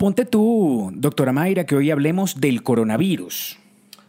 [0.00, 3.58] Ponte tú, doctora Mayra, que hoy hablemos del coronavirus.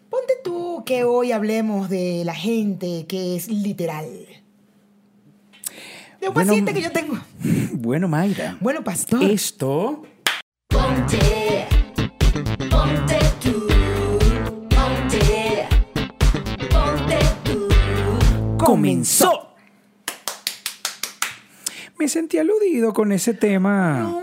[0.09, 4.05] Ponte tú que hoy hablemos de la gente que es literal.
[6.21, 7.17] De un Bueno, paciente que yo tengo.
[7.73, 8.57] Bueno, Mayra.
[8.61, 9.21] Bueno, pastor.
[9.23, 10.03] Esto
[10.69, 11.65] Ponte,
[12.69, 13.67] ponte tú,
[14.69, 15.67] ponte,
[16.69, 18.57] ponte tú.
[18.63, 19.55] comenzó.
[21.99, 24.20] Me sentí aludido con ese tema No,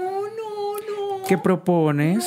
[1.28, 1.28] no, no.
[1.28, 2.24] que propones.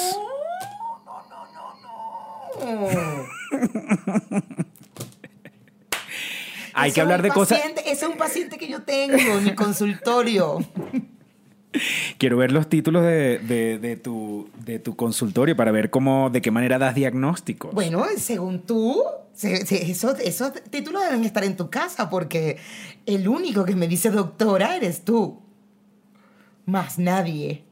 [6.74, 7.60] Hay Ese que hablar de cosas.
[7.86, 10.60] Ese es un paciente que yo tengo en mi consultorio.
[12.18, 16.41] Quiero ver los títulos de, de- de tu, de tu consultorio para ver cómo, de
[16.41, 17.74] qué manera das diagnósticos.
[17.74, 19.02] Bueno, según tú,
[19.33, 22.57] se- se- esos, esos títulos deben estar en tu casa porque
[23.05, 25.41] el único que me dice doctora eres tú.
[26.65, 27.63] Más nadie.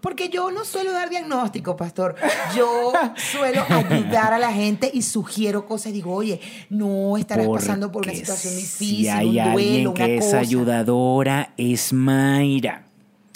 [0.00, 2.14] Porque yo no suelo dar diagnóstico, pastor.
[2.56, 5.92] Yo suelo ayudar a la gente y sugiero cosas.
[5.92, 9.88] Digo, oye, no estarás pasando por una Porque situación difícil, Si hay un duelo, alguien
[9.88, 10.38] una que es cosa.
[10.40, 12.87] ayudadora, es Mayra.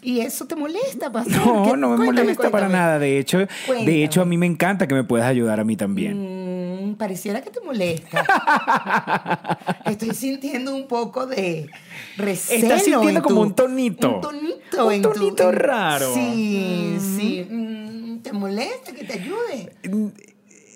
[0.03, 1.37] Y eso te molesta, pastor.
[1.47, 2.99] No, ¿Qué- no me cuéntame, molesta para nada.
[2.99, 3.91] De hecho, Cuéntame.
[3.91, 6.91] de hecho, a mí me encanta que me puedas ayudar a mí también.
[6.91, 8.25] Mm, pareciera que te molesta.
[9.87, 11.71] Estoy sintiendo un poco de
[12.17, 12.63] recelo.
[12.65, 14.15] Estás sintiendo en como tu- un tonito.
[14.17, 14.87] Un tonito.
[14.87, 16.15] Un en tu- tonito en- raro.
[16.15, 17.47] Sí, sí.
[17.51, 19.73] Mm, ¿Te molesta que te ayude?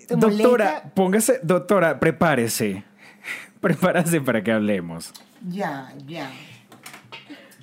[0.07, 0.91] ¿Te Doctora, molesta?
[0.93, 2.83] póngase, doctora, prepárese.
[3.59, 5.11] Prepárese para que hablemos.
[5.49, 6.29] Ya, ya.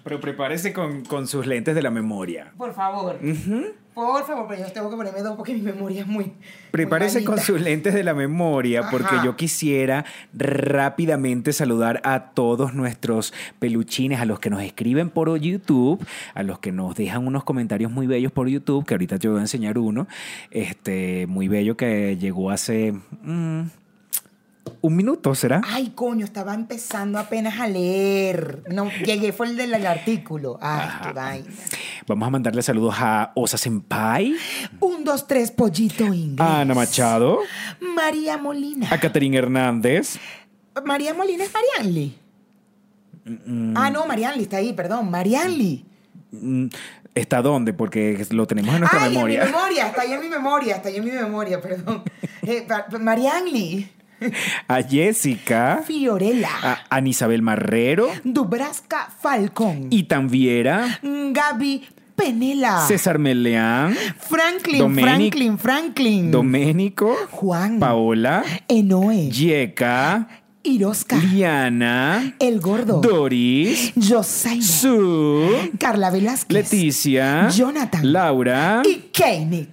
[0.04, 2.52] Pero prepárese con, con sus lentes de la memoria.
[2.56, 3.18] Por favor.
[3.94, 6.24] Por favor, pero yo tengo que ponerme dos porque mi memoria es muy.
[6.24, 6.34] muy
[6.72, 13.32] Prepárese con sus lentes de la memoria porque yo quisiera rápidamente saludar a todos nuestros
[13.60, 17.92] peluchines, a los que nos escriben por YouTube, a los que nos dejan unos comentarios
[17.92, 20.08] muy bellos por YouTube, que ahorita te voy a enseñar uno,
[20.50, 23.62] este, muy bello que llegó hace mm,
[24.80, 25.60] un minuto, ¿será?
[25.66, 28.62] Ay, coño, estaba empezando apenas a leer.
[28.70, 30.58] No, llegué, fue el del artículo.
[30.60, 31.06] Ay, Ajá.
[31.08, 31.46] qué vaina.
[32.06, 34.34] Vamos a mandarle saludos a Osa Senpai,
[34.80, 36.40] Un, dos, tres, pollito inglés.
[36.40, 37.40] a Ana Machado,
[37.80, 38.88] María Molina.
[38.90, 40.18] a Caterina Hernández,
[40.84, 42.18] María Molina es Marianli.
[43.74, 45.10] Ah, no, Marianli está ahí, perdón.
[45.10, 45.84] Marianli.
[46.32, 46.66] Mm,
[47.14, 47.72] ¿Está dónde?
[47.72, 49.40] Porque lo tenemos en nuestra Ay, memoria.
[49.42, 52.02] en mi memoria, está ahí en mi memoria, está ahí en mi memoria, perdón.
[52.46, 52.66] Eh,
[53.00, 53.88] Marianli.
[54.68, 56.48] A Jessica, Fiorella.
[56.62, 59.88] a Ana Isabel Marrero, Dubraska Falcón.
[59.90, 61.84] y Viera, Gaby
[62.16, 62.86] Penela.
[62.86, 66.30] César Meleán, Franklin, Domenic- Franklin, Franklin.
[66.30, 67.78] Doménico, Juan.
[67.80, 69.30] Paola, Enoe.
[69.30, 70.28] Yeka,
[70.62, 71.16] Irosca.
[71.16, 73.00] Liana, El Gordo.
[73.00, 74.62] Doris, Josaina.
[74.64, 75.48] Su,
[75.78, 76.52] Carla Velázquez.
[76.72, 78.12] Leticia, Jonathan.
[78.12, 78.82] Laura.
[78.84, 79.68] Y Keinik.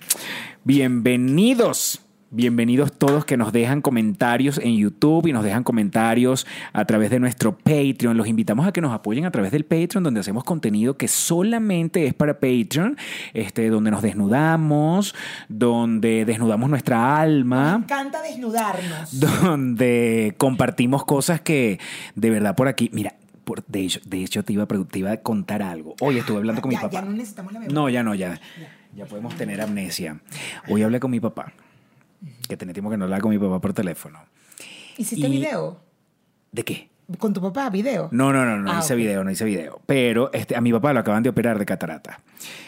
[0.63, 2.01] Bienvenidos.
[2.33, 7.19] Bienvenidos todos que nos dejan comentarios en YouTube y nos dejan comentarios a través de
[7.19, 8.15] nuestro Patreon.
[8.15, 12.07] Los invitamos a que nos apoyen a través del Patreon, donde hacemos contenido que solamente
[12.07, 12.95] es para Patreon,
[13.33, 15.13] este, donde nos desnudamos,
[15.49, 19.19] donde desnudamos nuestra Me alma, encanta desnudarnos.
[19.43, 21.81] donde compartimos cosas que
[22.15, 24.99] de verdad por aquí, mira, por- de, hecho, de hecho te iba, a, pregun- te
[24.99, 25.95] iba a contar algo.
[25.99, 26.93] Hoy estuve hablando con mi Ya- papá.
[26.93, 27.75] Ya no necesitamos la memoria.
[27.75, 28.39] No, ya no, ya.
[28.95, 30.21] Ya podemos tener amnesia.
[30.69, 31.51] Hoy hablé con mi papá,
[32.51, 34.19] que tenía tiempo que no hablaba con mi papá por teléfono.
[34.97, 35.79] ¿Hiciste Y- video?
[36.51, 36.89] ¿De qué?
[37.17, 38.09] ¿Con tu papá video?
[38.11, 39.81] No, no, no, no Ah, hice video, no hice video.
[39.85, 42.19] Pero este, a mi papá lo acaban de operar de catarata.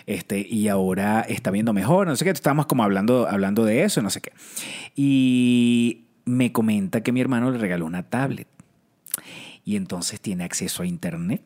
[0.05, 2.31] Este, y ahora está viendo mejor, no sé qué.
[2.31, 4.31] Estábamos como hablando, hablando de eso, no sé qué.
[4.95, 8.47] Y me comenta que mi hermano le regaló una tablet.
[9.66, 11.41] Y entonces tiene acceso a internet.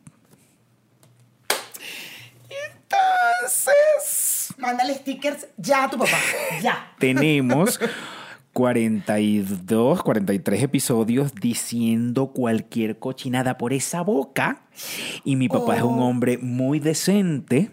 [2.48, 6.18] Entonces, Mándale stickers ya a tu papá.
[6.62, 6.92] Ya.
[6.98, 7.78] tenemos
[8.52, 14.66] 42, 43 episodios diciendo cualquier cochinada por esa boca.
[15.24, 16.06] Y mi papá es un Oh.
[16.08, 17.70] hombre muy decente.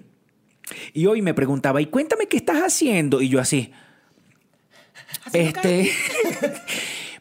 [0.93, 3.21] Y hoy me preguntaba, y cuéntame qué estás haciendo.
[3.21, 3.71] Y yo así,
[5.25, 5.91] Haciendo este...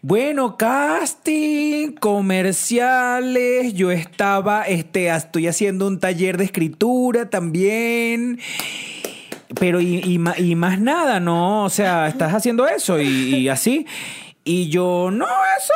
[0.06, 8.38] Bueno, casting, comerciales, yo estaba, este, estoy haciendo un taller de escritura también.
[9.58, 11.64] Pero y, y y más nada, ¿no?
[11.64, 13.86] O sea, estás haciendo eso y, y así.
[14.44, 15.72] Y yo, no, eso.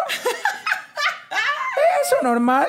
[2.05, 2.67] Eso, normal.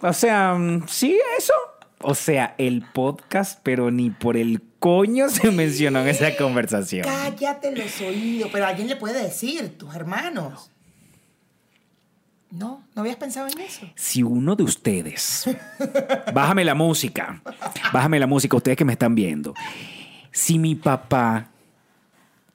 [0.00, 1.52] O sea, mm, sí, eso.
[2.00, 7.04] O sea, el podcast, pero ni por el coño se mencionó en esa conversación.
[7.04, 8.50] Cállate los oídos.
[8.52, 10.70] Pero alguien le puede decir, tus hermanos.
[12.50, 13.86] No, no habías pensado en eso.
[13.94, 15.44] Si uno de ustedes,
[16.34, 17.42] bájame la música,
[17.92, 19.52] bájame la música, ustedes que me están viendo.
[20.32, 21.50] Si mi papá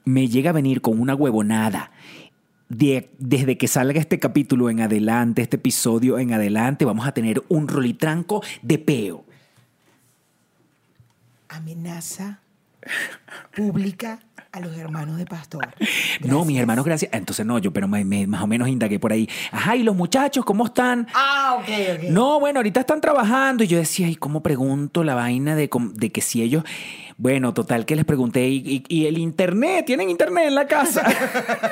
[0.06, 1.92] me llega a venir con una huevonada
[2.69, 7.44] de- desde que salga este capítulo en adelante, este episodio en adelante, vamos a tener
[7.50, 9.25] un rolitranco de peo.
[11.50, 12.39] Amenaza
[13.56, 14.19] pública
[14.53, 15.67] a los hermanos de Pastor.
[16.21, 17.09] No, mis hermanos, gracias.
[17.11, 19.27] Ah, Entonces no, yo, pero me- me- más o menos indagué por ahí.
[19.51, 21.07] Ajá, ¿y los muchachos cómo están?
[21.15, 22.03] Ah, ok, ok.
[22.11, 26.11] No, bueno, ahorita están trabajando y yo decía, ¿y cómo pregunto la vaina de, de
[26.11, 26.63] que si ellos...
[27.17, 29.85] Bueno, total que les pregunté, ¿y, y- y el internet?
[29.88, 31.03] ¿Tienen internet en la casa?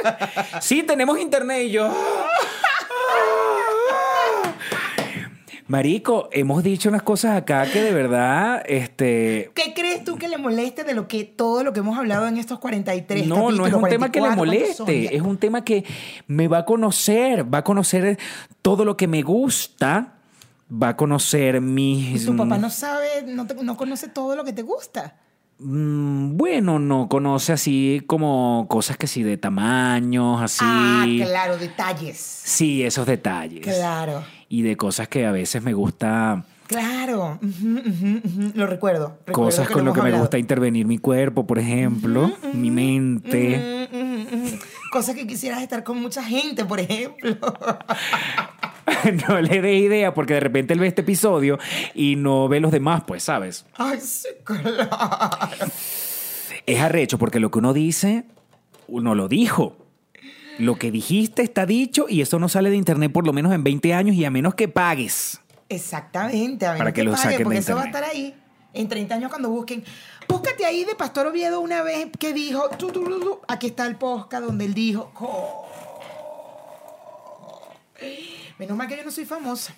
[0.62, 1.86] sí, tenemos internet y yo...
[1.88, 2.28] "Ah".
[5.72, 9.52] Marico, hemos dicho unas cosas acá que de verdad, este...
[9.56, 12.36] ¿Qué crees tú que le moleste de lo que todo lo que hemos hablado en
[12.36, 15.22] estos 43 No, no es capítulos, un tema que le 44, ¿cuántos son moleste, es
[15.22, 15.86] un tema que
[16.28, 18.20] me va a conocer, va a conocer
[18.62, 20.16] todo lo que me gusta,
[20.70, 22.26] va a conocer Y mis...
[22.26, 25.16] tu papá no sabe, no, te- no conoce todo lo que te gusta.
[25.64, 30.60] Mm, Bueno, no conoce así como cosas que sí de tamaños, así.
[30.66, 32.18] Ah, claro, detalles.
[32.18, 33.62] Sí, esos detalles.
[33.64, 37.40] Claro, Y de cosas que a veces me gusta, claro.
[38.54, 39.18] Lo recuerdo.
[39.26, 43.88] recuerdo cosas con lo que me gusta intervenir mi cuerpo, por ejemplo, mi mente.
[44.92, 47.38] Cosas que quisieras estar con mucha gente, por ejemplo.
[49.28, 51.60] no le dé idea porque de repente él ve este episodio
[51.94, 53.66] y no ve los demás, pues, ¿sabes?
[53.76, 54.90] Ay, sí, claro.
[56.66, 58.26] Es arrecho porque lo que uno dice,
[58.88, 59.78] uno lo dijo.
[60.60, 63.64] Lo que dijiste está dicho y eso no sale de internet por lo menos en
[63.64, 65.42] 20 años y a menos que pagues.
[65.70, 68.36] Exactamente, a menos Para que lo pague, saquen de porque eso va a estar ahí.
[68.74, 69.84] En 30 años cuando busquen.
[70.28, 73.40] Búscate ahí de Pastor Oviedo una vez que dijo, tu, tu, tu, tu.
[73.48, 75.12] aquí está el podcast donde él dijo.
[78.62, 79.74] Menos mal que yo no soy famosa.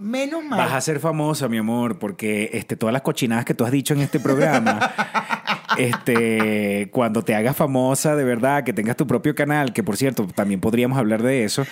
[0.00, 0.58] Menos mal.
[0.58, 3.94] Vas a ser famosa, mi amor, porque este, todas las cochinadas que tú has dicho
[3.94, 4.92] en este programa,
[5.78, 10.26] este, cuando te hagas famosa de verdad, que tengas tu propio canal, que por cierto,
[10.26, 11.64] también podríamos hablar de eso,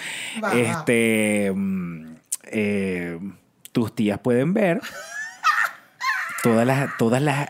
[0.54, 2.14] este, mm,
[2.44, 3.18] eh,
[3.72, 4.80] tus tías pueden ver
[6.44, 7.48] todas las, todas las,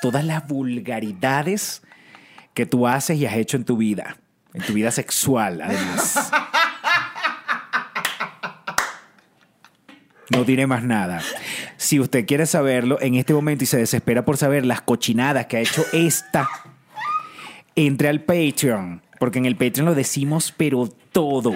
[0.00, 1.82] todas las vulgaridades
[2.54, 4.16] que tú haces y has hecho en tu vida,
[4.54, 6.30] en tu vida sexual, además.
[10.30, 11.20] No diré más nada.
[11.76, 15.56] Si usted quiere saberlo en este momento y se desespera por saber las cochinadas que
[15.56, 16.48] ha hecho esta,
[17.76, 19.02] entre al Patreon.
[19.18, 21.52] Porque en el Patreon lo decimos, pero todo.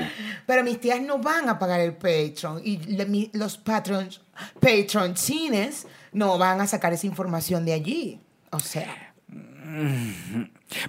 [0.47, 4.21] Pero mis tías no van a pagar el Patreon y le- mi- los patrons,
[4.61, 8.21] patroncines no van a sacar esa información de allí.
[8.51, 9.15] O sea,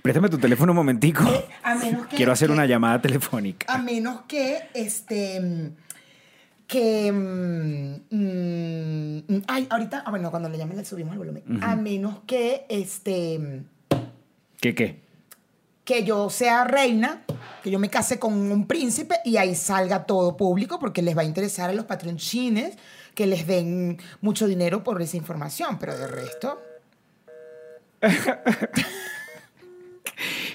[0.01, 1.23] Préstame tu teléfono un momentico.
[1.63, 2.15] a menos que...
[2.17, 3.71] Quiero hacer que- una llamada telefónica.
[3.73, 5.71] A menos que, este,
[6.67, 11.43] que, mm, mm, ay, ahorita, ah, bueno, cuando le llamen le subimos el volumen.
[11.61, 13.63] A menos que, este,
[14.59, 15.05] ¿Qué qué?
[15.85, 17.21] que yo sea reina,
[17.63, 21.21] que yo me case con un príncipe y ahí salga todo público porque les va
[21.21, 22.75] a interesar a los patroncines
[23.13, 26.61] que les den mucho dinero por esa información, pero de resto...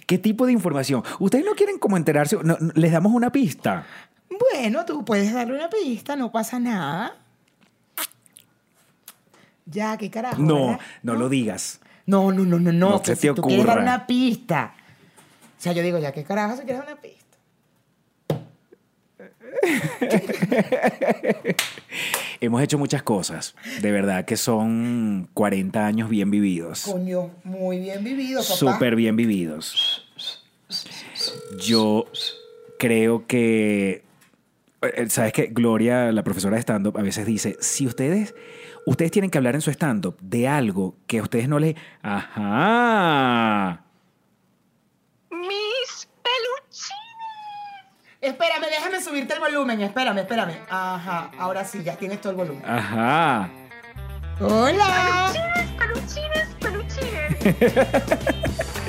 [0.06, 1.04] ¿Qué tipo de información?
[1.20, 2.36] ¿Ustedes no quieren como enterarse?
[2.42, 3.86] No, no, ¿Les damos una pista?
[4.30, 7.16] Bueno, tú puedes darle una pista, no pasa nada.
[9.66, 10.40] Ya, qué carajo.
[10.40, 10.80] No, ¿verdad?
[11.02, 11.80] no lo digas.
[12.06, 12.90] No, no, no, no, no.
[12.90, 13.94] No que se si te tú quieres dar ocurra.
[13.94, 14.74] una pista.
[15.58, 17.20] O sea, yo digo, ya, qué carajo si quieres dar una pista.
[22.40, 23.54] Hemos hecho muchas cosas.
[23.82, 26.84] De verdad que son 40 años bien vividos.
[26.84, 28.54] Coño, muy bien vivido, papá.
[28.54, 30.06] Súper bien vividos.
[31.60, 32.06] Yo
[32.78, 34.02] creo que,
[35.08, 35.48] ¿sabes qué?
[35.50, 38.34] Gloria, la profesora de stand-up, a veces dice, si ustedes,
[38.86, 41.76] ustedes tienen que hablar en su stand-up de algo que a ustedes no les...
[42.02, 43.84] Ajá.
[45.30, 46.96] Mis peluchines.
[48.20, 49.80] Espérame, déjame subirte el volumen.
[49.82, 50.54] Espérame, espérame.
[50.68, 52.62] Ajá, ahora sí, ya tienes todo el volumen.
[52.64, 53.50] Ajá.
[54.40, 55.32] ¡Hola!
[55.78, 58.00] Peluchines, peluchines.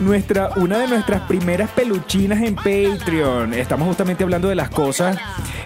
[0.00, 3.54] Nuestra, una de nuestras primeras peluchinas en Patreon.
[3.54, 5.16] Estamos justamente hablando de las cosas.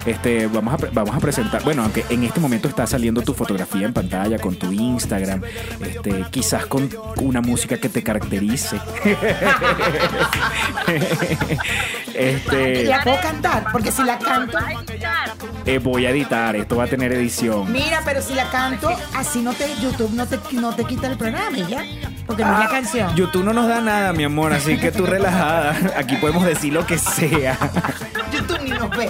[0.05, 1.63] Este, vamos, a, vamos a presentar.
[1.63, 5.41] Bueno, aunque en este momento está saliendo tu fotografía en pantalla con tu Instagram.
[5.81, 6.89] Este, quizás con
[7.21, 8.79] una música que te caracterice.
[12.13, 13.65] este, ¿La puedo cantar?
[13.71, 14.57] Porque si la canto...
[15.65, 16.55] Eh, voy a editar.
[16.55, 17.71] Esto va a tener edición.
[17.71, 19.67] Mira, pero si la canto, así no te...
[19.81, 21.83] YouTube no te, no te quita el programa, ¿y ¿ya?
[22.29, 23.15] Porque no es la canción.
[23.15, 25.75] YouTube no nos da nada, mi amor, así que tú relajada.
[25.97, 27.57] Aquí podemos decir lo que sea.
[28.31, 29.09] YouTube ni nos ve.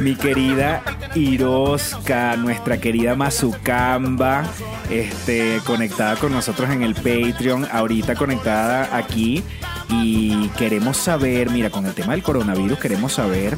[0.00, 0.82] Mi querida
[1.14, 4.44] Iroska, nuestra querida Mazucamba,
[4.90, 9.42] este, conectada con nosotros en el Patreon, ahorita conectada aquí.
[9.88, 13.56] Y queremos saber, mira, con el tema del coronavirus, queremos saber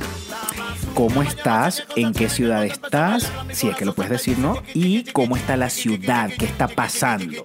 [0.94, 4.62] cómo estás, en qué ciudad estás, si es que lo puedes decir, ¿no?
[4.72, 7.42] Y cómo está la ciudad, qué está pasando.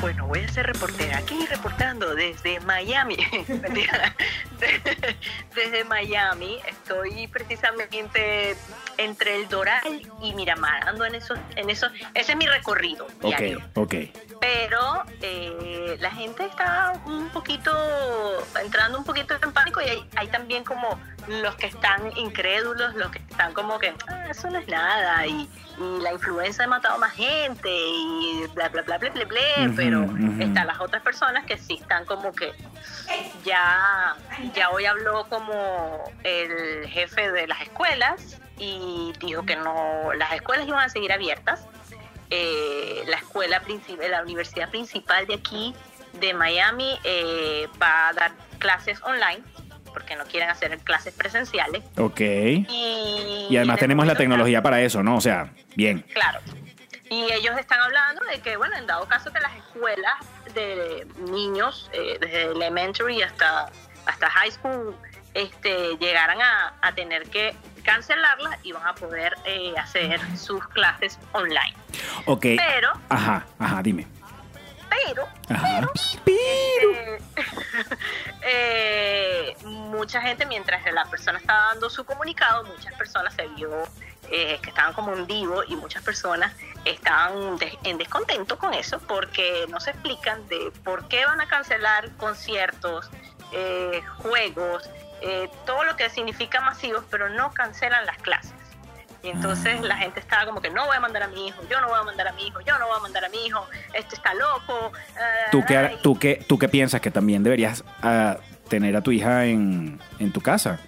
[0.00, 1.18] Bueno, voy a ser reportera.
[1.18, 3.16] Aquí reportando desde Miami.
[5.54, 6.58] Desde Miami.
[6.66, 8.56] Estoy precisamente
[8.98, 10.88] entre el Doral y Miramar.
[10.88, 11.90] Ando en esos, en esos.
[12.14, 13.60] Ese es mi recorrido Ok, diario.
[13.74, 13.94] ok.
[14.40, 17.70] Pero eh, la gente está un poquito,
[18.62, 23.10] entrando un poquito en pánico y hay, hay también como los que están incrédulos, los
[23.10, 25.48] que están como que, "Ah, eso no es nada y,
[25.78, 29.74] y la influenza ha matado más gente y bla, bla, bla, bla, bla, bla, Ujú,
[29.76, 30.42] pero ujú.
[30.42, 32.52] están las otras personas que sí están como que
[33.44, 34.16] ya,
[34.54, 40.66] ya hoy habló como el jefe de las escuelas y dijo que no, las escuelas
[40.66, 41.66] iban a seguir abiertas.
[42.30, 45.74] Eh, la escuela principal, la universidad principal de aquí,
[46.20, 49.42] de Miami, eh, va a dar clases online
[49.92, 51.82] porque no quieren hacer clases presenciales.
[51.96, 52.20] Ok.
[52.20, 55.16] Y, Y además de tenemos la tecnología para eso, ¿no?
[55.16, 56.04] O sea, bien.
[56.12, 56.40] Claro.
[57.08, 60.14] Y ellos están hablando de que, bueno, en dado caso que las escuelas
[60.54, 63.72] de niños, eh, desde elementary hasta,
[64.06, 64.96] hasta high school,
[65.34, 67.54] este, llegaran a, a tener que
[67.84, 71.74] cancelarlas y van a poder eh, hacer sus clases online.
[72.26, 72.42] Ok.
[72.56, 74.06] Pero, Ajá, ajá, dime.
[74.88, 75.88] pero, Ajá.
[76.26, 77.18] eh,
[78.42, 83.70] eh, mucha gente, mientras la persona estaba dando su comunicado, muchas personas se vio
[84.32, 86.52] eh, que estaban como en vivo y muchas personas
[86.84, 91.46] estaban de- en descontento con eso porque no se explican de por qué van a
[91.48, 93.10] cancelar conciertos,
[93.52, 94.88] eh, juegos,
[95.22, 98.52] eh, todo lo que significa masivos, pero no cancelan las clases.
[99.22, 101.78] Y entonces la gente estaba como que no voy a mandar a mi hijo, yo
[101.82, 103.66] no voy a mandar a mi hijo, yo no voy a mandar a mi hijo,
[103.92, 104.92] este está loco.
[105.16, 108.38] ah, ¿Tú qué, tú qué, tú qué piensas que también deberías ah,
[108.70, 110.78] tener a tu hija en, en tu casa?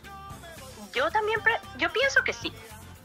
[0.94, 2.52] Yo también, pre- yo pienso que sí.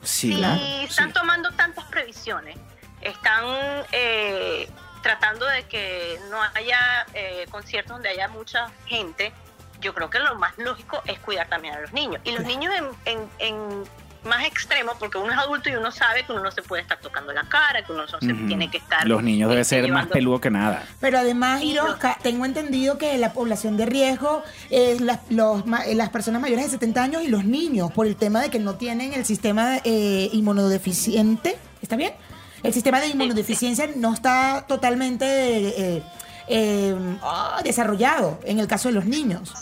[0.01, 1.13] Sí, claro, están sí.
[1.13, 2.57] tomando tantas previsiones,
[3.01, 3.43] están
[3.91, 4.69] eh,
[5.03, 9.33] tratando de que no haya eh, conciertos donde haya mucha gente,
[9.81, 12.19] yo creo que lo más lógico es cuidar también a los niños.
[12.23, 12.73] Y los niños
[13.05, 13.83] en, en- en
[14.23, 16.99] más extremo, porque uno es adulto y uno sabe que uno no se puede estar
[16.99, 19.07] tocando la cara, que uno no se tiene que estar...
[19.07, 20.83] Los niños deben ser más peludos que nada.
[20.99, 25.85] Pero además, Sí, Iroska, tengo entendido que la población de riesgo es las, los ma-
[25.85, 28.59] eh, las personas mayores de 70 años y los niños, por el tema de que
[28.59, 31.57] no tienen el sistema eh, inmunodeficiente.
[31.81, 32.11] ¿Está bien?
[32.63, 35.25] El sistema de inmunodeficiencia no está totalmente
[35.97, 36.03] eh,
[36.47, 39.53] eh, ah, desarrollado en el caso de los niños.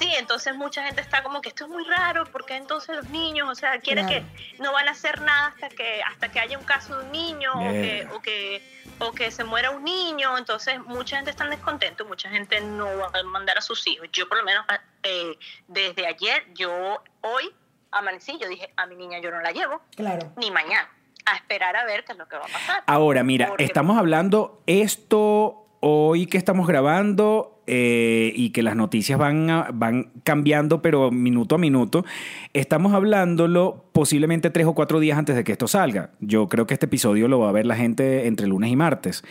[0.00, 3.48] Sí, entonces mucha gente está como que esto es muy raro, porque entonces los niños,
[3.48, 4.24] o sea, quiere Claro.
[4.26, 7.12] que no van a hacer nada hasta que hasta que haya un caso de un
[7.12, 11.46] niño o que, o que o que se muera un niño, entonces mucha gente está
[11.46, 14.08] descontento, mucha gente no va a mandar a sus hijos.
[14.12, 14.64] Yo por lo menos
[15.04, 17.52] eh, desde ayer, yo hoy
[17.92, 20.32] amanecí, yo dije, a mi niña yo no la llevo, Claro.
[20.36, 20.88] ni mañana,
[21.26, 22.82] a esperar a ver qué es lo que va a pasar.
[22.86, 29.18] Ahora, mira, Porque- estamos hablando esto hoy que estamos grabando eh, y que las noticias
[29.18, 32.04] van, van cambiando, pero minuto a minuto.
[32.52, 36.10] Estamos hablándolo posiblemente tres o cuatro días antes de que esto salga.
[36.20, 39.24] Yo creo que este episodio lo va a ver la gente entre lunes y martes.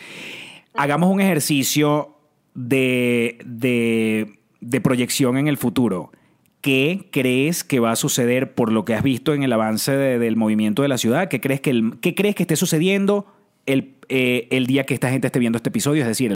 [0.73, 2.15] Hagamos un ejercicio
[2.53, 6.11] de, de, proyección en el futuro.
[6.59, 10.19] ¿Qué crees que va a suceder por lo que has visto en el avance de-
[10.19, 11.29] del movimiento de la ciudad?
[11.29, 13.25] ¿Qué crees que, qué crees que esté sucediendo
[13.65, 16.01] el, eh, el día que esta gente esté viendo este episodio?
[16.01, 16.35] Es decir,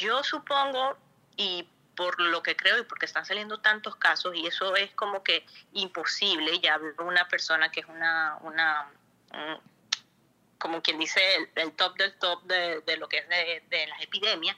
[0.00, 0.96] Yo supongo,
[1.36, 5.22] y por lo que creo y porque están saliendo tantos casos, y eso es como
[5.22, 8.88] que imposible, ya una persona que es una, una
[10.58, 13.86] como quien dice, el, el top del top de, de lo que es de, de
[13.88, 14.56] las epidemias,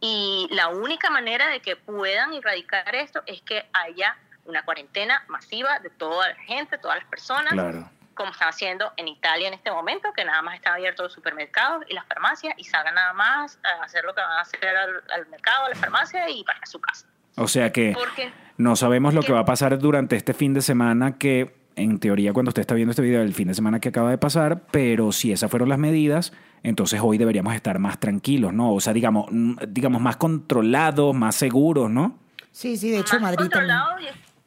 [0.00, 5.78] y la única manera de que puedan erradicar esto es que haya una cuarentena masiva
[5.80, 7.90] de toda la gente, todas las personas, claro.
[8.18, 11.84] Como están haciendo en Italia en este momento, que nada más están abiertos los supermercados
[11.88, 15.02] y las farmacias y salgan nada más a hacer lo que van a hacer al,
[15.10, 17.06] al mercado, a la farmacia y para su casa.
[17.36, 20.60] O sea que Porque no sabemos lo que va a pasar durante este fin de
[20.60, 23.90] semana que, en teoría, cuando usted está viendo este video, el fin de semana que
[23.90, 26.32] acaba de pasar, pero si esas fueron las medidas,
[26.64, 28.74] entonces hoy deberíamos estar más tranquilos, ¿no?
[28.74, 32.18] O sea, digamos, mm, digamos más controlados, más seguros, ¿no?
[32.50, 33.78] Sí, sí, de hecho más Madrid también.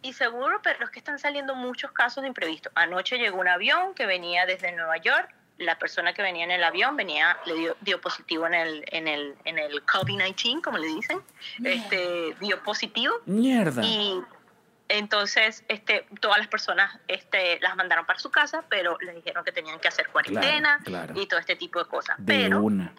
[0.01, 2.69] Y, seguro, pero es que están saliendo muchos casos de imprevisto.
[2.75, 5.33] Anoche llegó un avión que venía desde Nueva York.
[5.57, 9.07] La persona que venía en el avión venía, le dio, dio positivo en el, en
[9.07, 11.21] el, en el COVID-19, como le dicen.
[11.63, 13.13] Este, dio positivo.
[13.25, 13.83] Mierda.
[13.83, 14.21] Y
[14.87, 19.51] Entonces, este, todas las personas este, las mandaron para su casa, pero les dijeron que
[19.51, 21.13] tenían que hacer cuarentena claro.
[21.15, 22.17] y todo este tipo de cosas.
[22.17, 22.91] De pero una.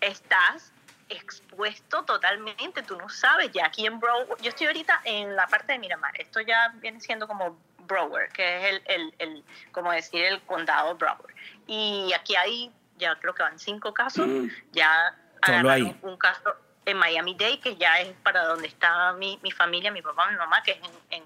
[0.00, 0.72] estás
[1.08, 5.72] expuesto totalmente, tú no sabes, ya aquí en Broward, yo estoy ahorita en la parte
[5.72, 10.24] de Miramar, esto ya viene siendo como Broward, que es el, el, el como decir,
[10.24, 11.34] el condado Broward.
[11.66, 14.26] Y aquí hay, ya creo que van cinco casos,
[14.72, 15.40] ya Mm.
[15.40, 15.98] Agarraron ahí.
[16.02, 16.52] un caso
[16.84, 20.36] en Miami Dade, que ya es para donde está mi, mi familia, mi papá, mi
[20.36, 20.78] mamá, que es
[21.10, 21.22] en,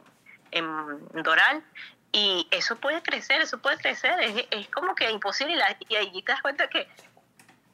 [0.51, 1.65] en, en Doral.
[2.13, 5.55] Y eso puede crecer, eso puede crecer, es, es como que imposible.
[5.55, 6.87] Y, la- y ahí te das cuenta que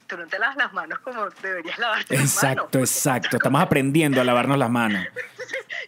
[0.09, 2.43] tú no te lavas las manos como deberías lavarte las manos.
[2.43, 3.37] Exacto, exacto.
[3.37, 5.07] Estamos aprendiendo a lavarnos las manos.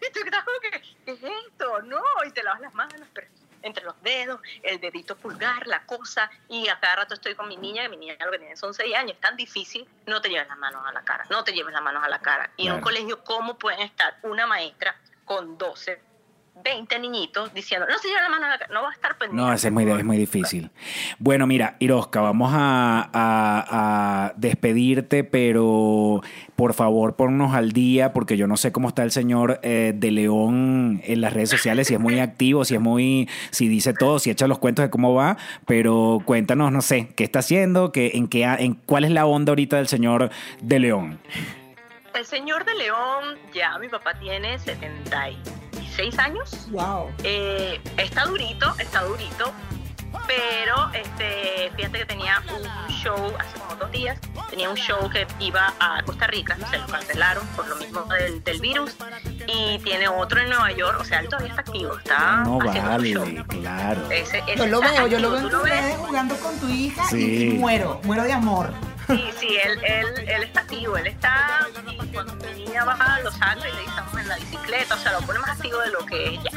[0.03, 1.83] Y tú estás como que, ¿qué es esto?
[1.83, 3.27] No, y te lavas las manos, pero
[3.63, 7.57] entre los dedos, el dedito pulgar, la cosa, y a cada rato estoy con mi
[7.57, 10.31] niña, que mi niña lo que tiene son 6 años, es tan difícil, no te
[10.31, 12.51] lleves las manos a la cara, no te lleves las manos a la cara.
[12.57, 16.01] Y en un colegio, ¿cómo pueden estar una maestra con 12,
[16.65, 18.47] 20 niñitos diciendo, no se lleven la mano?
[18.73, 19.43] No va a estar pendiente.
[19.43, 20.71] No, es muy, es muy difícil.
[21.19, 26.23] Bueno, mira, Iroska, vamos a, a- a despedirte, pero
[26.57, 30.11] por favor ponnos al día, porque yo no sé cómo está el señor eh, de
[30.11, 34.19] León en las redes sociales, si es muy activo, si es muy, si dice todo,
[34.19, 35.37] si echa los cuentos de cómo va,
[35.67, 39.53] pero cuéntanos, no sé, qué está haciendo, qué, en qué, en cuál es la onda
[39.53, 41.19] ahorita del señor de León.
[42.15, 44.59] El señor de León, ya mi papá tiene
[45.91, 46.51] 76 años.
[46.71, 47.11] Wow.
[47.25, 49.53] Eh, está durito, está durito,
[50.27, 54.19] pero este, fíjate que tenía un show hace como dos días,
[54.51, 58.43] tenía un show que iba a Costa Rica, se lo cancelaron por lo mismo del,
[58.45, 58.97] del virus,
[59.47, 62.99] y tiene otro en Nueva York, o sea, él todavía está activo, está No haciendo
[62.99, 63.23] su show.
[63.25, 64.11] vale, claro.
[64.11, 65.31] Ese- ese Yo lo veo, yo lo
[65.63, 68.73] veo en jugando con tu hija y, muero, muero de amor.
[69.11, 71.67] Sí, sí, él, él, él está activo, él está,
[72.13, 75.21] cuando mi niña baja lo saca y le estamos en la bicicleta, o sea, lo
[75.23, 76.51] pone más activo de lo que es ya.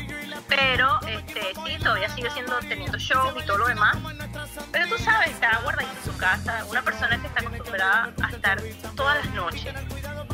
[0.48, 3.98] Pero, este, sí, todavía sigue siendo, teniendo shows y todo lo demás.
[4.72, 8.62] Pero tú sabes, está guardadito en su casa, una persona que está acostumbrada a estar
[8.96, 9.74] todas las noches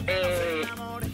[0.09, 0.61] eh,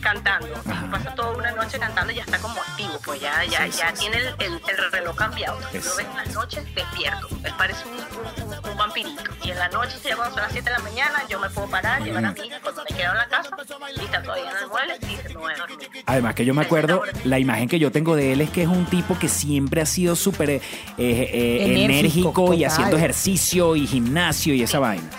[0.01, 0.47] cantando,
[0.91, 3.77] pasa toda una noche cantando y ya está como activo, pues ya, ya, Sí, sí,
[3.79, 4.01] ya sí.
[4.01, 5.57] tiene el, el- el reloj cambiado.
[5.59, 9.23] Lo ves en las noches despierto, él parece un, un- un vampirito.
[9.43, 11.67] Y en la noche, ya cuando son las 7 de la mañana, yo me puedo
[11.69, 13.49] parar, llevar a mi hija cuando me quedo en la casa
[13.95, 14.97] y está todavía en el mueble
[15.29, 15.89] y voy a dormir.
[16.05, 18.67] Además que yo me acuerdo, la imagen que yo tengo de él es que es
[18.67, 20.61] un tipo que siempre ha sido súper eh,
[20.97, 25.09] eh, Enérgico, enérgico y haciendo ejercicio y gimnasio y esa vaina.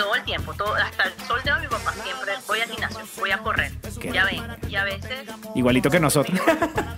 [0.00, 3.00] Todo el tiempo, todo, hasta el sol de hoy mi papá siempre voy al gimnasio,
[3.18, 3.70] voy a correr.
[4.00, 6.40] Qué ya ven, y a veces Igualito que nosotros.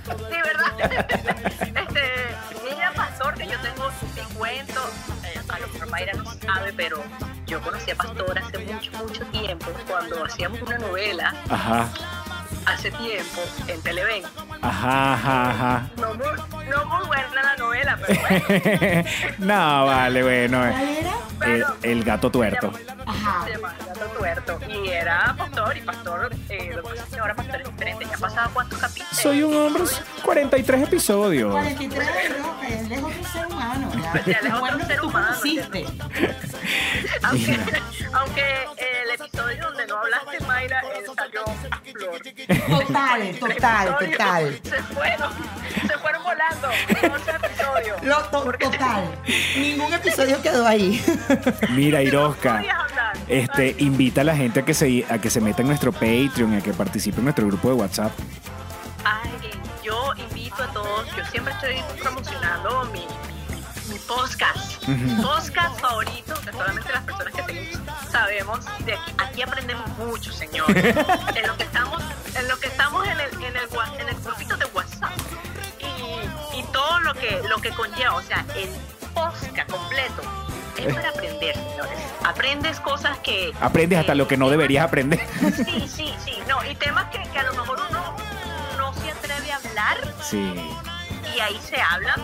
[0.07, 1.07] Sí, ¿verdad?
[1.61, 4.81] este, ella pastor que yo tengo mi cuento,
[5.25, 7.03] eh, a lo mejor Mayra no sabe, pero
[7.47, 11.89] yo conocí a Pastor hace mucho, mucho tiempo, cuando hacíamos una novela, Ajá,
[12.67, 14.23] hace tiempo, en Televen.
[14.63, 15.91] ajá, ajá, ajá.
[15.97, 19.05] No muy, no muy buena la novela, pero bueno.
[19.39, 20.59] no, vale, bueno.
[20.59, 21.13] ¿Cuál era?
[21.45, 22.73] El, el gato tuerto.
[23.25, 23.45] Ajá.
[23.45, 24.59] Se llamaba Gato Tuerto.
[24.69, 28.07] Y era pastor, y pastor, eh, lo que pasa es que ahora pastor es diferente.
[28.11, 29.17] Ya pasado cuántos capítulos.
[29.17, 29.83] Soy un hombre,
[30.25, 31.53] 43 episodios.
[31.53, 32.09] 43
[32.41, 33.93] no, él es otro ser humano.
[33.95, 34.13] ya.
[34.27, 35.37] Ya él es otro ser humano.
[37.23, 37.59] Aunque,
[38.13, 41.45] aunque el episodio donde no hablaste, Mayra, él salió
[42.69, 44.61] Total, total, total.
[44.65, 45.33] Se fueron,
[45.87, 46.69] se fueron volando.
[47.01, 47.95] Todo ese episodio.
[48.03, 49.05] Lo, to- Porque total.
[49.57, 51.03] Ningún episodio quedó ahí.
[51.71, 52.01] Mira,
[52.71, 53.17] hablar.
[53.29, 56.55] Este, invita a la gente a que se a que se meta en nuestro Patreon
[56.55, 58.13] y a que participe en nuestro grupo de WhatsApp.
[59.05, 59.31] Ay,
[59.83, 61.77] yo invito a todos, yo siempre estoy
[64.07, 64.85] podcast,
[65.23, 67.79] podcast favorito, que solamente las personas que tenemos
[68.11, 68.61] sabemos.
[68.85, 70.97] De aquí, aquí aprendemos mucho, señores.
[71.35, 72.03] en lo que estamos,
[72.35, 73.69] en lo que estamos en el, en el,
[74.01, 75.13] en el grupito de WhatsApp
[75.81, 78.69] y, y todo lo que, lo que conlleva, o sea, el
[79.15, 80.23] podcast completo.
[80.77, 81.99] Es para aprender, señores.
[82.25, 83.53] Aprendes cosas que...
[83.61, 85.21] Aprendes hasta lo que no deberías aprender.
[85.55, 86.33] Sí, sí, sí.
[86.49, 88.17] No, y temas que, que a lo mejor uno
[88.79, 90.55] no se atreve a hablar Sí.
[91.37, 92.21] y ahí se hablan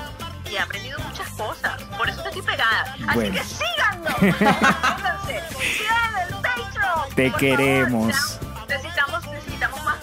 [0.50, 1.80] y he aprendido muchas cosas.
[1.96, 2.94] Por eso estoy pegada.
[3.06, 3.34] Así Bueno.
[3.34, 4.22] que síganos.
[4.22, 4.34] El
[6.36, 7.14] Patreon.
[7.14, 8.14] Te queremos.
[8.16, 8.68] Favor.
[8.68, 9.96] Necesitamos, necesitamos más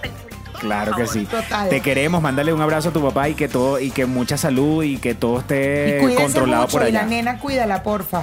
[0.00, 1.24] peculitos, Claro que sí.
[1.26, 1.68] Total.
[1.68, 4.82] Te queremos, mándale un abrazo a tu papá y que todo y que mucha salud
[4.82, 7.08] y que todo esté controlado mucho por y la allá.
[7.08, 8.22] nena cuídala, porfa.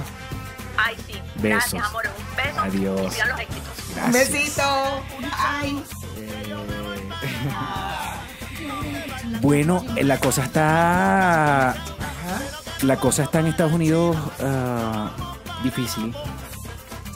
[0.76, 1.14] Ay, sí.
[1.36, 1.72] Besos.
[1.72, 2.04] Gracias, amor.
[2.06, 2.60] Un beso.
[2.60, 3.00] Adiós.
[3.06, 3.72] Y sigan los éxitos.
[3.88, 4.32] Un Gracias.
[4.32, 5.02] besito.
[5.32, 5.82] Ay.
[9.40, 11.74] Bueno, la cosa está
[12.82, 15.10] la cosa está en Estados Unidos ah,
[15.62, 16.14] difícil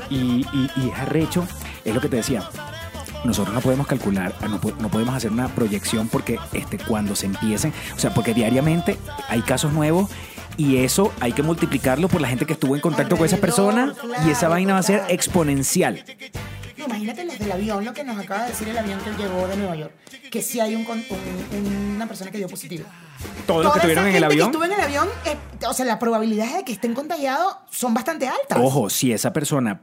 [0.09, 1.47] y, y, y es arrecho,
[1.85, 2.49] es lo que te decía.
[3.25, 7.73] nosotros no podemos calcular, no, no podemos hacer una proyección porque este, cuando se empiecen,
[7.95, 8.97] o sea, porque diariamente
[9.29, 10.11] hay casos nuevos
[10.57, 13.95] y eso hay que multiplicarlo por la gente que estuvo en contacto con esa persona
[14.27, 16.05] y esa vaina va a ser exponencial.
[16.81, 19.47] No, imagínate los del avión, lo que nos acaba de decir el avión que llegó
[19.47, 19.93] de Nueva York.
[20.31, 20.87] Que sí hay un,
[21.95, 22.85] una persona que dio positivo.
[23.47, 24.51] Todos los que estuvieron en el avión.
[24.51, 27.93] que estuvo en el avión, eh, o sea, las probabilidades de que estén contagiados son
[27.93, 28.59] bastante altas.
[28.59, 29.83] Ojo, si esa persona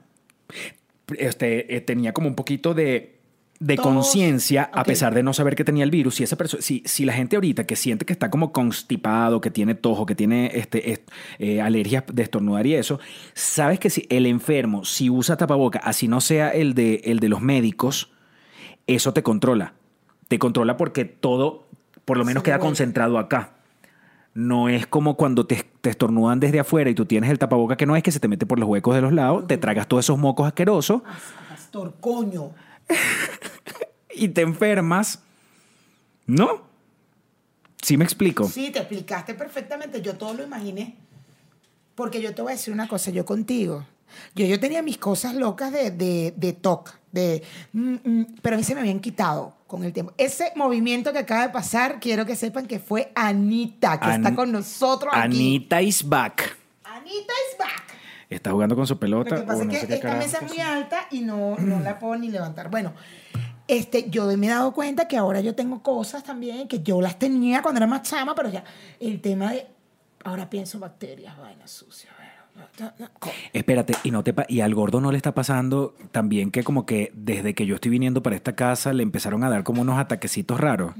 [1.16, 3.17] este, eh, tenía como un poquito de,
[3.60, 6.84] de conciencia, a pesar de no saber que tenía el virus, si esa persona, si,
[6.86, 10.52] si la gente ahorita que siente que está como constipado, que tiene tojo, que tiene
[10.54, 13.00] este, est- eh, alergias de estornudar y eso,
[13.34, 17.30] sabes que si el enfermo, si usa tapaboca, así no sea el de, el de
[17.30, 18.12] los médicos,
[18.86, 19.74] eso te controla.
[20.28, 21.68] Te controla porque todo,
[22.06, 23.54] por lo menos, queda concentrado acá.
[24.34, 27.88] No es como cuando te, te estornudan desde afuera y tú tienes el tapaboca que
[27.88, 30.06] no es que se te mete por los huecos de los lados, te tragas todos
[30.06, 31.02] esos mocos asquerosos
[31.50, 32.52] Pastor, coño.
[34.18, 35.20] y te enfermas.
[36.26, 36.62] ¿No?
[37.82, 38.48] ¿Sí me explico?
[38.48, 40.02] Sí, te explicaste perfectamente.
[40.02, 40.96] Yo todo lo imaginé.
[41.96, 43.86] Porque yo te voy a decir una cosa, yo contigo.
[44.36, 48.58] Yo, yo tenía mis cosas locas de, de, de TOC, de, mm, mm, pero a
[48.58, 50.14] mí se me habían quitado con el tiempo.
[50.18, 54.36] Ese movimiento que acaba de pasar, quiero que sepan que fue Anita, que An- está
[54.36, 55.26] con nosotros aquí.
[55.26, 56.58] Anita is back.
[56.84, 57.84] Anita is back.
[58.30, 59.36] Está jugando con su Lo pelota.
[59.38, 61.98] que pasa o no es que esta mesa es muy alta y no, no la
[62.00, 62.70] puedo ni levantar.
[62.70, 62.94] Bueno,
[63.68, 67.20] este, yo me he dado cuenta que ahora yo tengo cosas también que yo las
[67.20, 68.64] tenía cuando era más chama, pero ya
[69.00, 69.68] el tema de
[70.24, 72.14] ahora pienso bacterias, vainas sucias.
[72.80, 73.10] no, no,
[73.54, 76.86] Espérate, y, no te pa- y al gordo no le está pasando también que como
[76.86, 80.00] que desde que yo estoy viniendo para esta casa le empezaron a dar como unos
[80.00, 80.94] ataquecitos raros.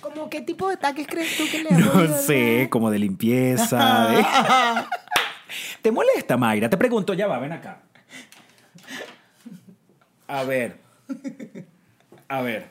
[0.00, 2.68] ¿Cómo qué tipo de ataques crees tú que le No sé, dar?
[2.68, 4.06] como de limpieza.
[4.08, 4.24] de-
[5.82, 6.68] ¿Te molesta, Mayra?
[6.68, 7.82] Te pregunto, ya va, ven acá.
[10.28, 10.76] A ver.
[12.28, 12.68] A ver.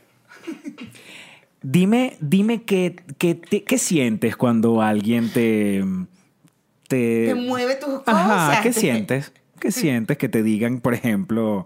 [1.62, 5.84] Dime, dime qué, qué, te- qué sientes cuando alguien te.
[6.88, 8.60] Te, Te mueve tus Ajá, cosas.
[8.62, 9.34] ¿qué sientes?
[9.60, 11.66] ¿Qué sientes que te digan, por ejemplo,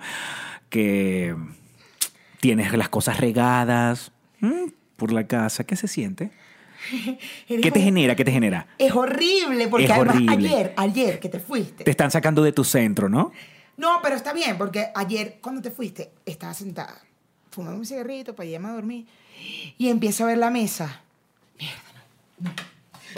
[0.69, 1.35] que
[2.39, 5.65] tienes las cosas regadas mm, por la casa?
[5.65, 6.31] ¿Qué se siente?
[7.47, 8.15] ¿Qué te genera?
[8.15, 8.67] ¿Qué te genera?
[8.77, 10.47] Es horrible, porque Es además horrible.
[10.49, 11.83] ayer, ayer que te fuiste.
[11.83, 13.33] Te están sacando de tu centro, ¿no?
[13.79, 16.99] No, pero está bien, porque ayer cuando te fuiste, estaba sentada,
[17.49, 19.07] fumando un cigarrito para irme a dormir,
[19.77, 21.01] y empiezo a ver la mesa.
[21.57, 21.79] Mierda,
[22.39, 22.49] no.
[22.49, 22.55] no.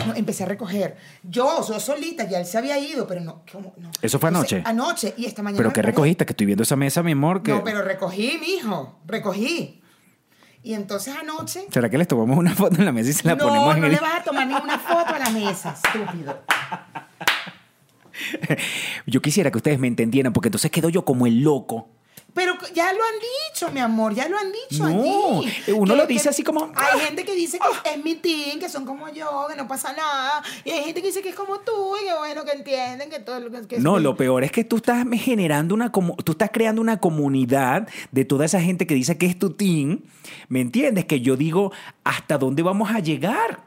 [0.06, 0.98] No, empecé a recoger.
[1.24, 3.42] Yo, yo solita, ya él se había ido, pero no.
[3.52, 3.74] ¿cómo?
[3.78, 3.90] no.
[4.04, 4.70] ¿Eso fue Entonces, anoche?
[4.70, 5.58] Anoche, y esta mañana.
[5.58, 6.26] ¿Pero qué recogiste?
[6.26, 7.42] Que estoy viendo esa mesa, mi amor.
[7.42, 7.52] Que...
[7.52, 9.82] No, pero recogí, mijo, recogí.
[10.64, 11.66] Y entonces anoche.
[11.72, 13.82] ¿Será que les tomamos una foto en la mesa y se la no, ponemos en
[13.82, 13.94] no el...
[13.94, 16.40] le vas a tomar ninguna foto a la mesa, estúpido.
[19.06, 21.90] Yo quisiera que ustedes me entendieran, porque entonces quedo yo como el loco.
[22.34, 23.20] Pero ya lo han
[23.54, 25.52] dicho, mi amor, ya lo han dicho No, allí.
[25.68, 27.00] eh, uno lo dice así como, Hay "Ah".
[27.06, 30.42] gente que dice que es mi team, que son como yo, que no pasa nada.
[30.64, 33.20] Y hay gente que dice que es como tú, y que bueno, que entienden que
[33.20, 33.80] todo lo que...
[33.80, 38.24] No, lo peor es que tú estás generando una tú estás creando una comunidad de
[38.24, 40.00] toda esa gente que dice que es tu team,
[40.48, 41.04] ¿me entiendes?
[41.04, 41.74] Que yo digo,
[42.06, 43.60] ¿hasta dónde vamos a llegar?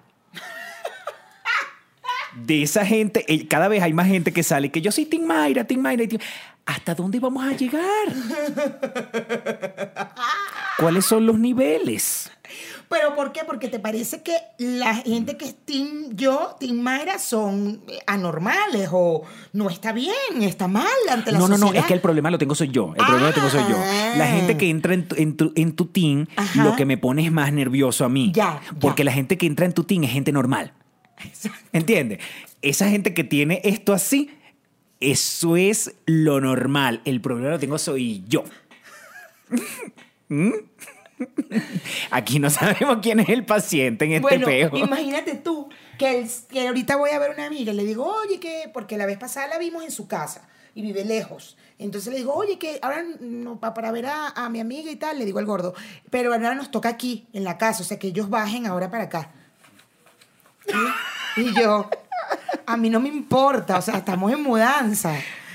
[2.37, 5.25] De esa gente, eh, cada vez hay más gente que sale que yo soy Team
[5.25, 6.20] Mayra, Team Mayra, Team-
[6.66, 7.83] ¿hasta dónde vamos a llegar?
[10.79, 12.31] ¿Cuáles son los niveles?
[12.88, 13.40] ¿Pero por qué?
[13.47, 18.88] Porque te parece que la gente que es team yo, team Mayra, son eh, anormales
[18.92, 21.85] o no está bien, está mal ante la No, no, no, sociedad.
[21.85, 22.92] es que el problema lo tengo soy yo.
[22.97, 23.77] El problema lo tengo soy yo.
[24.18, 26.62] La gente que entra en tu, en tu, en tu team, Ajá.
[26.64, 28.31] lo que me pone es más nervioso a mí.
[28.35, 28.79] Ya, ya.
[28.81, 30.73] Porque la gente que entra en tu team es gente normal.
[31.73, 32.19] ¿Entiendes?
[32.63, 34.31] Esa gente que tiene esto así,
[35.01, 37.03] eso es lo normal.
[37.05, 38.45] El problema lo tengo soy yo.
[40.29, 40.53] ¿Mm?
[42.11, 44.71] Aquí no sabemos quién es el paciente en este bueno, peo.
[44.77, 48.05] imagínate tú que, el- que ahorita voy a ver a una amiga y le digo,
[48.07, 51.57] oye, que porque la vez pasada la vimos en su casa y vive lejos.
[51.79, 54.97] Entonces le digo, oye, que ahora no, pa- para ver a, a mi amiga y
[54.97, 55.75] tal, le digo al gordo,
[56.11, 59.05] pero ahora nos toca aquí, en la casa, o sea, que ellos bajen ahora para
[59.05, 59.31] acá.
[61.37, 61.88] Y yo,
[62.66, 65.14] a mí no me importa, o sea, estamos en mudanza.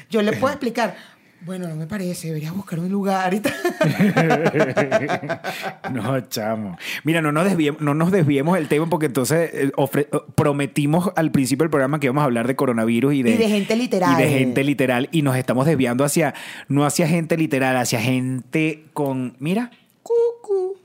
[0.10, 0.96] Yo le puedo explicar,
[1.42, 3.54] bueno, no me parece, deberías buscar un lugar y tal.
[5.94, 6.78] No, chamo.
[7.04, 11.12] Mira, no nos desviemos, no nos desviemos del tema porque entonces eh, ofre- eh, prometimos
[11.16, 13.76] al principio del programa que íbamos a hablar de coronavirus y de, Y de gente
[13.76, 14.20] literal.
[14.20, 15.10] Y de gente literal.
[15.12, 16.34] Y nos estamos desviando hacia,
[16.68, 19.72] no hacia gente literal, hacia gente con, mira,
[20.04, 20.78] Cucu.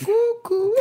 [0.00, 0.72] Cucú.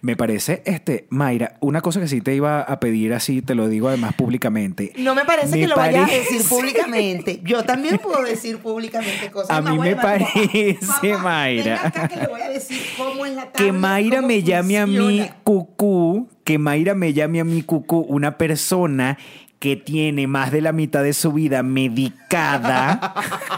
[0.00, 3.68] Me parece, este, Mayra, una cosa que sí te iba a pedir así, te lo
[3.68, 4.92] digo además públicamente.
[4.98, 7.40] No me parece Me que lo vayas a decir públicamente.
[7.44, 9.50] Yo también puedo decir públicamente cosas.
[9.50, 11.86] A mí me parece, Mayra.
[11.86, 15.28] acá que le voy a decir cómo es la Que Mayra me llame a mí
[15.44, 19.16] cucú, que Mayra me llame a mí cucú, una persona
[19.60, 23.14] que tiene más de la mitad de su vida medicada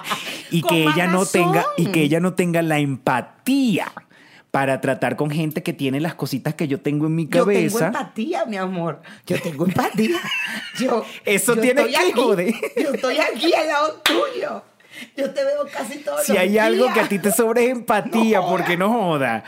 [0.50, 3.92] y que ella no tenga y que ella no tenga la empatía
[4.50, 7.46] para tratar con gente que tiene las cositas que yo tengo en mi Yo tengo
[7.46, 7.86] cabeza.
[7.88, 9.02] empatía, mi amor.
[9.26, 10.18] Yo tengo empatía.
[10.78, 12.54] Yo, Eso yo estoy que joder.
[12.82, 14.62] Yo estoy aquí al lado tuyo.
[15.16, 16.94] Yo te veo casi todos Si los hay algo días.
[16.94, 19.44] que a ti te sobra es empatía, No porque no joda.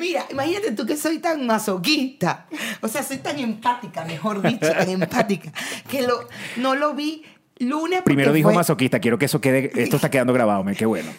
[0.00, 2.46] Mira, imagínate tú que soy tan masoquista.
[2.80, 5.52] O sea, soy tan empática, mejor dicho, tan empática.
[5.90, 7.24] Que lo, no lo vi
[7.58, 8.02] lunes.
[8.02, 11.10] Primero dijo fue- masoquista, quiero que eso quede, esto está quedando grabado, me qué bueno.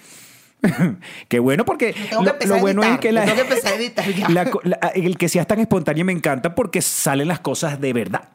[1.27, 5.17] qué bueno porque Tengo que lo, bueno es que, la- tengo que la la- el
[5.17, 8.29] que seas tan espontáneo me encanta porque salen las cosas de verdad.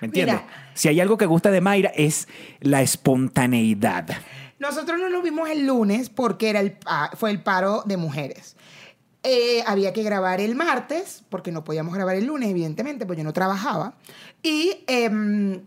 [0.00, 0.36] ¿Me entiendes?
[0.36, 0.70] Mira.
[0.74, 2.28] Si hay algo que gusta de Mayra es
[2.60, 4.06] la espontaneidad.
[4.58, 6.76] Nosotros no nos vimos el lunes porque era el,
[7.16, 8.56] fue el paro de mujeres.
[9.24, 13.24] Eh, había que grabar el martes, porque no podíamos grabar el lunes, evidentemente, pues yo
[13.24, 13.94] no trabajaba.
[14.42, 15.60] Y em,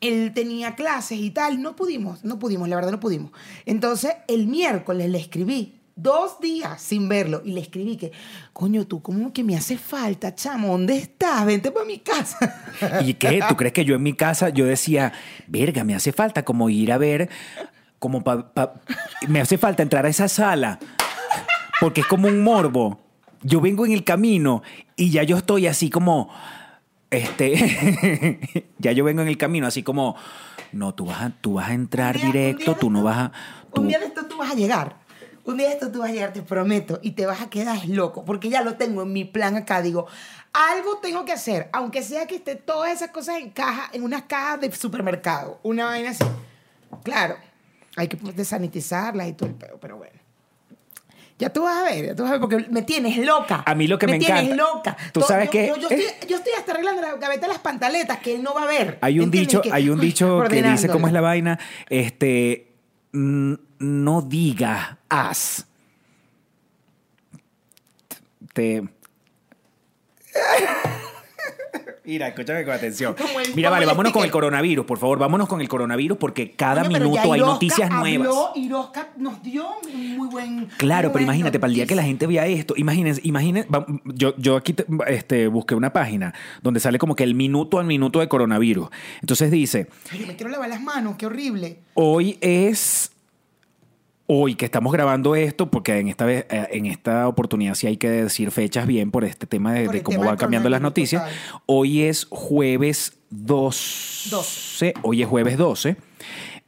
[0.00, 1.60] él tenía clases y tal.
[1.62, 3.32] No pudimos, no pudimos, la verdad no pudimos.
[3.66, 5.76] Entonces, el miércoles le escribí.
[5.96, 7.42] Dos días sin verlo.
[7.44, 8.10] Y le escribí que,
[8.54, 11.44] coño, tú como que me hace falta, chamo, ¿dónde estás?
[11.44, 12.38] Vente para mi casa.
[13.04, 13.40] ¿Y qué?
[13.46, 15.12] ¿Tú crees que yo en mi casa yo decía,
[15.46, 17.28] verga, me hace falta como ir a ver,
[17.98, 18.74] como pa, pa-
[19.28, 20.78] me hace falta entrar a esa sala,
[21.80, 23.00] porque es como un morbo.
[23.42, 24.62] Yo vengo en el camino
[24.96, 26.30] y ya yo estoy así como,
[27.10, 28.40] este,
[28.78, 30.16] ya yo vengo en el camino así como,
[30.72, 33.32] no, tú vas a, tú vas a entrar día- directo, tú no vas a...
[33.74, 35.00] tú- Un día de esto tú vas a llegar.
[35.44, 37.00] Un día de esto tú vas a llegar, te prometo.
[37.02, 38.24] Y te vas a quedar loco.
[38.24, 39.80] Porque ya lo tengo en mi plan acá.
[39.82, 40.06] Digo,
[40.52, 41.70] algo tengo que hacer.
[41.72, 45.58] Aunque sea que esté todas esas cosas en caja, en unas cajas de supermercado.
[45.62, 46.22] Una vaina así.
[47.02, 47.36] Claro.
[47.96, 49.78] Hay que desanitizarlas y todo el pedo.
[49.80, 50.20] Pero bueno.
[51.40, 53.62] Ya tú vas a ver, ya tú vas a ver, porque me tienes loca.
[53.66, 54.96] A mí lo que me tienes encanta- loca.
[55.12, 57.62] tú sabes yo, que- Yo, yo estoy, yo estoy hasta arreglando la gaveta de las
[57.62, 58.98] pantaletas que él no va a ver.
[59.00, 62.74] Hay un dicho, Que- hay un dicho que dice cómo es la vaina, este,
[63.12, 65.66] no digas as.
[68.52, 68.82] Te...
[72.10, 73.14] Mira, escúchame con atención.
[73.46, 76.82] El- Mira, vale, vámonos con el coronavirus, por favor, vámonos con el coronavirus porque cada
[76.82, 79.06] minuto hay noticias habló, nuevas.
[79.16, 80.66] Nos dio un muy buen.
[80.76, 82.08] Claro, muy pero imagínate, para el día que la noticia.
[82.10, 83.68] gente vea esto, imagínense, imagínense,
[84.06, 87.86] yo, yo aquí te- este, busqué una página donde sale como que el minuto al
[87.86, 88.88] minuto de coronavirus.
[89.20, 91.78] Entonces dice, Ay, me quiero lavar las manos, qué horrible.
[91.94, 93.09] Hoy es.
[94.32, 97.96] Hoy que estamos grabando esto, porque en esta, vez, eh, en esta oportunidad sí hay
[97.96, 101.22] que decir fechas bien por este tema de, cómo tema van cambiando las noticias.
[101.24, 101.62] total.
[101.66, 104.94] Hoy es jueves 12.
[105.02, 105.96] Hoy es jueves 12.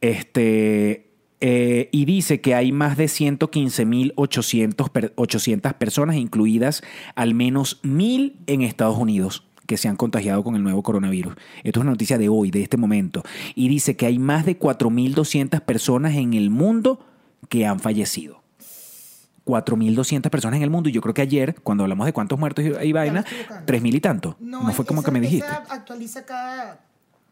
[0.00, 1.06] Este.
[1.40, 6.82] eh, y dice que hay más de 115.800 per- 800 personas, incluidas
[7.14, 11.34] al menos 1.000 en Estados Unidos, que se han contagiado con el nuevo coronavirus.
[11.62, 13.22] Esto es una noticia de hoy, de este momento.
[13.54, 16.98] Y dice que hay más de 4.200 personas en el mundo
[17.48, 18.40] que han fallecido.
[19.44, 20.88] 4.200 personas en el mundo.
[20.88, 23.66] Y yo creo que ayer, cuando hablamos de cuántos muertos y, vaina, estoy buscando.
[23.66, 24.36] 3.000 y tanto.
[24.40, 25.46] No, fue como esa- que me dijiste.
[25.68, 26.80] actualiza cada.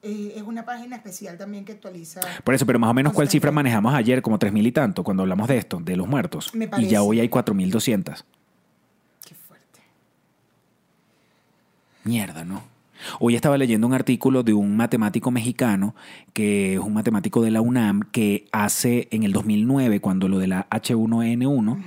[0.03, 2.20] eh, es una página especial también que actualiza.
[2.42, 4.23] Por eso, pero más o menos, ¿cuál cifra manejamos ayer?
[4.23, 6.53] Como 3.000 y tanto, cuando hablamos de esto, de los muertos.
[6.55, 8.25] Me y ya hoy hay 4.200.
[9.25, 9.81] Qué fuerte.
[12.05, 12.62] Mierda, ¿no?
[13.19, 15.95] Hoy estaba leyendo un artículo de un matemático mexicano,
[16.33, 20.47] que es un matemático de la UNAM, que hace en el 2009, cuando lo de
[20.47, 21.79] la H1N1,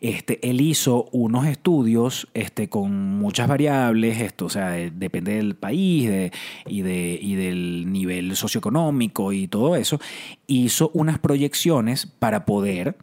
[0.00, 5.54] este, él hizo unos estudios este, con muchas variables, esto, o sea, de- depende del
[5.56, 6.32] país de-
[6.66, 10.00] y, de, y del nivel socioeconómico y todo eso,
[10.46, 12.96] hizo unas proyecciones para poder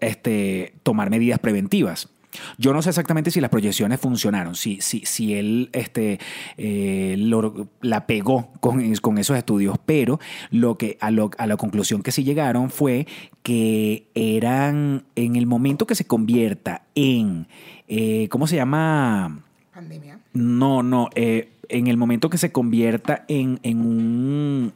[0.00, 2.10] este, tomar medidas preventivas.
[2.58, 6.18] Yo no sé exactamente si las proyecciones funcionaron, si, si, si él este,
[6.56, 10.18] eh, lo- la pegó con, con esos estudios, pero
[10.50, 13.06] lo que, a, lo- a la conclusión que sí llegaron fue
[13.42, 17.46] que eran en el momento que se convierta en,
[17.88, 19.42] eh, ¿cómo se llama?
[19.74, 20.18] Pandemia.
[20.32, 24.72] No, no, eh, en el momento que se convierta en, en un,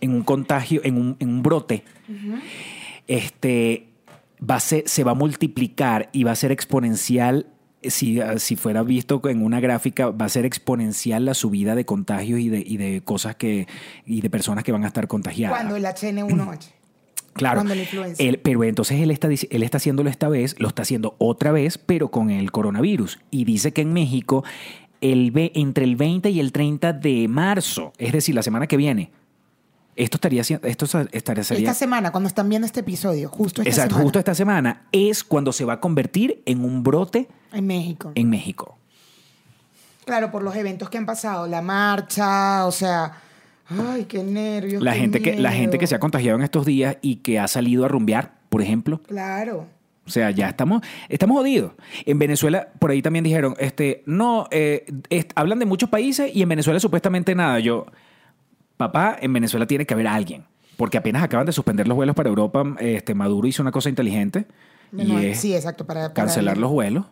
[0.00, 1.84] en un contagio, en un, en un brote,
[3.06, 3.86] este,
[4.42, 7.46] va a ser, se va a multiplicar y va a ser exponencial.
[7.84, 12.38] Si, si fuera visto en una gráfica, va a ser exponencial la subida de contagios
[12.38, 13.66] y de, y de cosas que,
[14.06, 15.56] y de personas que van a estar contagiadas.
[15.58, 16.58] Cuando el HN1H.
[17.34, 17.56] Claro.
[17.56, 18.28] Cuando la influencia.
[18.28, 21.78] Él- pero entonces él está, él está haciéndolo esta vez, lo está haciendo otra vez,
[21.78, 23.20] pero con el coronavirus.
[23.30, 24.44] Y dice que en México,
[25.00, 29.12] el, entre el 20 y el 30 de marzo, es decir, la semana que viene,
[29.96, 30.62] esto estaría esto
[31.12, 34.34] estaría sería- Esta semana, cuando están viendo este episodio, justo esta Exacto, semana, justo esta
[34.34, 38.12] semana, es cuando se va a convertir en un brote en México.
[38.14, 38.76] en México.
[40.04, 43.12] Claro, por los eventos que han pasado, la marcha, o sea,
[43.68, 44.82] ay, qué nervios.
[44.82, 47.38] La qué gente, que, la gente que se ha contagiado en estos días y que
[47.38, 49.66] ha salido a rumbear, por ejemplo, Claro.
[50.04, 51.74] O sea, ya estamos, estamos jodidos.
[52.06, 54.84] En Venezuela, por ahí también dijeron, este, no, eh,
[55.36, 57.60] hablan de muchos países y en Venezuela supuestamente nada.
[57.60, 57.86] Yo,
[58.86, 60.44] papá, en Venezuela tiene que haber alguien.
[60.76, 64.46] Porque apenas acaban de suspender los vuelos para Europa, este, Maduro hizo una cosa inteligente
[64.90, 67.04] No, y es sí, exacto, para, para- cancelar los vuelos.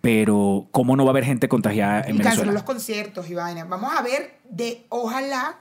[0.00, 2.52] Pero, ¿cómo no va a haber gente contagiada en y cancelar Venezuela?
[2.52, 3.64] los conciertos y vaina.
[3.64, 5.56] Vamos a ver de ojalá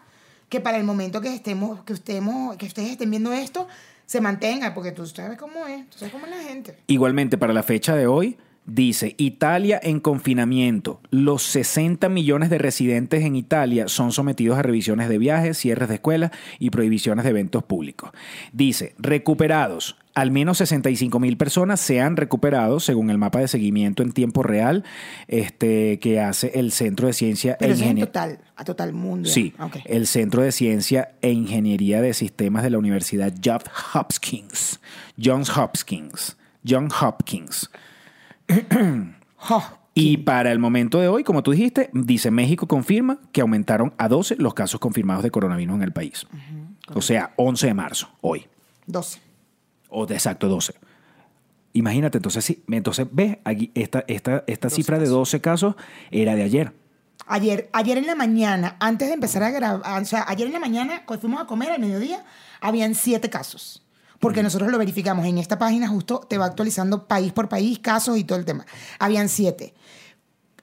[0.49, 3.67] que para el momento que estemos, que estemos, que ustedes estén viendo esto,
[4.05, 6.77] se mantenga, porque tú sabes cómo es, tú sabes cómo es la gente.
[6.85, 10.99] Igualmente, para la fecha de hoy, dice Italia en confinamiento.
[11.11, 15.95] Los 60 millones de residentes en Italia son sometidos a revisiones de viajes, cierres de
[15.95, 18.11] escuelas y prohibiciones de eventos públicos.
[18.53, 19.97] Dice, recuperados.
[20.13, 24.43] Al menos 65 mil personas se han recuperado según el mapa de seguimiento en tiempo
[24.43, 24.85] real
[25.27, 28.05] este, que hace el Centro de Ciencia Pero e es en Ingeniería.
[28.13, 29.27] total, a total mundo.
[29.29, 29.77] Sí, Ok.
[29.83, 34.79] el Centro de Ciencia e Ingeniería de Sistemas de la Universidad Johns Hopkins.
[35.21, 36.37] Johns Hopkins.
[36.65, 37.69] John Hopkins.
[39.97, 44.09] Y para el momento de hoy, como tú dijiste, dice México confirma que aumentaron a
[44.09, 46.27] 12 los casos confirmados de coronavirus en el país.
[46.93, 48.45] o sea, 11 de marzo, hoy.
[48.87, 49.21] 12.
[49.89, 50.73] O de exacto 12.
[51.71, 55.75] Imagínate, entonces sí, entonces ves, aquí esta, esta, esta cifra de 12 casos
[56.11, 56.73] era de ayer.
[57.27, 60.59] Ayer, ayer en la mañana, antes de empezar a grabar, o sea, ayer en la
[60.59, 62.23] mañana, cuando fuimos a comer al mediodía,
[62.59, 63.84] habían siete casos.
[64.25, 68.17] Porque nosotros lo verificamos en esta página, justo te va actualizando país por país, casos
[68.17, 68.65] y todo el tema.
[68.97, 69.75] Habían siete.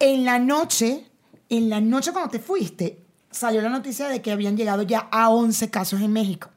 [0.01, 1.07] En la noche,
[1.49, 2.99] en la noche cuando te fuiste,
[3.31, 6.51] salió la noticia de que habían llegado ya a 11 casos en México.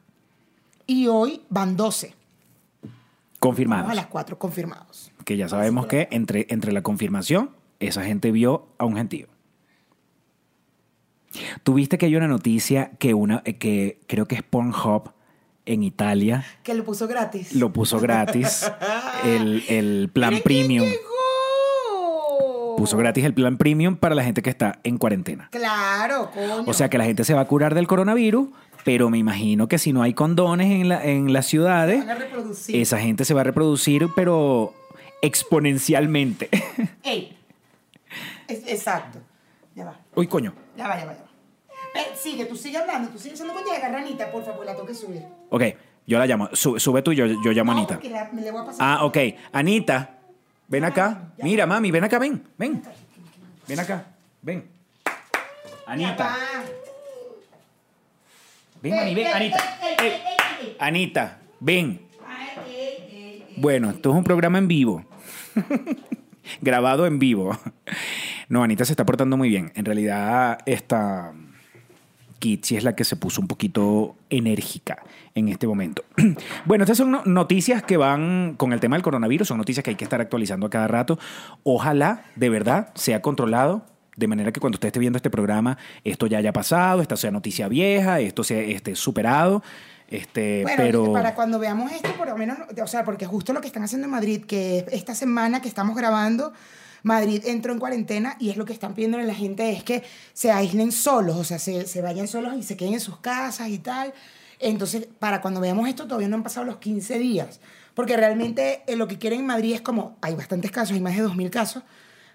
[0.84, 2.12] Y hoy van 12.
[3.38, 3.84] Confirmados.
[3.84, 5.12] Vamos a las 4 confirmados.
[5.24, 9.28] Que ya sabemos que entre, entre la confirmación, esa gente vio a un gentío.
[11.62, 15.12] Tuviste que hay una noticia que una eh, que creo que es Pornhub
[15.66, 17.52] en Italia Que lo puso gratis.
[17.54, 18.70] lo puso gratis
[19.24, 20.84] el, el plan premium.
[20.86, 22.76] llegó.
[22.76, 25.48] Puso gratis el plan premium para la gente que está en cuarentena.
[25.50, 26.64] Claro, coño.
[26.66, 28.48] O sea que la gente se va a curar del coronavirus,
[28.84, 32.14] pero me imagino que si no hay condones en, la- en las ciudades, van a
[32.16, 32.76] reproducir.
[32.76, 34.74] esa gente se va a reproducir, pero
[35.22, 36.50] exponencialmente.
[37.02, 37.36] Ey.
[38.46, 39.20] Es- exacto.
[39.74, 39.96] Ya va.
[40.14, 40.52] Uy, coño.
[40.76, 41.25] Ya va, ya va, ya va.
[41.96, 44.86] Ve, sigue, tú sigue hablando, tú sigue haciendo cuando llega Ranita, por favor, la tengo
[44.86, 45.22] que subir.
[45.50, 45.62] Ok,
[46.06, 46.48] yo la llamo.
[46.52, 47.94] Su- sube tú, yo, yo llamo a Anita.
[47.94, 48.86] porque la- me le voy a pasar.
[48.98, 49.16] Ah, ok.
[49.52, 50.18] Anita,
[50.68, 51.32] ven acá.
[51.38, 52.82] Mira, mami, ven acá, ven, ven.
[53.66, 54.04] Ven acá,
[54.42, 54.68] ven.
[55.86, 56.36] Anita,
[58.82, 59.78] ven, mami, ven, Anita.
[59.98, 60.76] ey.
[60.78, 62.00] Anita, ven.
[63.56, 65.04] Bueno, esto es un programa en vivo.
[66.60, 67.58] Grabado en vivo.
[68.48, 69.72] No, Anita se está portando muy bien.
[69.74, 71.32] En realidad, esta
[72.38, 75.02] Kitsi es la que se puso un poquito enérgica
[75.34, 76.04] en este momento.
[76.64, 79.90] Bueno, estas son no- noticias que van con el tema del coronavirus, son noticias que
[79.90, 81.18] hay que estar actualizando a cada rato.
[81.62, 83.84] Ojalá, de verdad, sea controlado.
[84.16, 87.30] De manera que cuando usted esté viendo este programa, esto ya haya pasado, esta sea
[87.30, 89.62] noticia vieja, esto sea esté superado.
[90.08, 93.60] Este, Bueno, pero para cuando veamos esto, por lo menos, o sea, porque justo lo
[93.60, 96.52] que están haciendo en Madrid, que esta semana que estamos grabando,
[97.06, 100.02] Madrid entró en cuarentena y es lo que están pidiendo a la gente es que
[100.32, 103.68] se aíslen solos, o sea, se, se vayan solos y se queden en sus casas
[103.68, 104.12] y tal.
[104.58, 107.60] Entonces, para cuando veamos esto, todavía no han pasado los 15 días.
[107.94, 111.16] Porque realmente eh, lo que quieren en Madrid es como, hay bastantes casos, hay más
[111.16, 111.82] de 2.000 casos,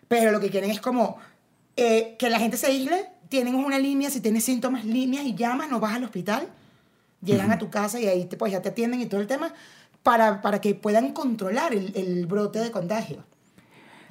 [0.08, 1.18] pero lo que quieren es como
[1.76, 5.70] eh, que la gente se aísle, tienen una línea, si tienes síntomas, líneas y llamas,
[5.70, 6.48] no vas al hospital
[7.24, 9.54] llegan a tu casa y ahí te, pues ya te atienden y todo el tema
[10.04, 13.24] para, para que puedan controlar el, el brote de contagio.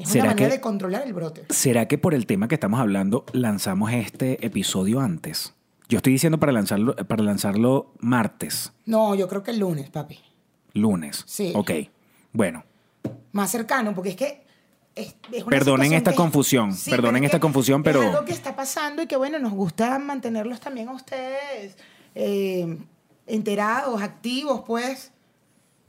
[0.01, 1.45] Es una ¿Será manera que- de controlar el brote.
[1.51, 5.55] ¿Será que por el tema que estamos hablando lanzamos este episodio antes?
[5.89, 10.19] Yo estoy diciendo para lanzarlo, para lanzarlo martes, No, yo creo que el lunes, papi.
[10.73, 11.23] lunes.
[11.27, 11.53] Sí.
[11.55, 11.71] Ok.
[12.33, 12.65] Bueno,
[13.33, 14.45] Más cercano, porque es que...
[14.97, 18.33] Es, es Perdonen esta que- confusión, Sí, perdonen esta que confusión, pero- Es algo que
[18.33, 21.77] está pasando y que, bueno, nos gusta mantenerlos también a ustedes
[22.17, 22.77] eh,
[23.27, 25.13] enterados, activos, pues.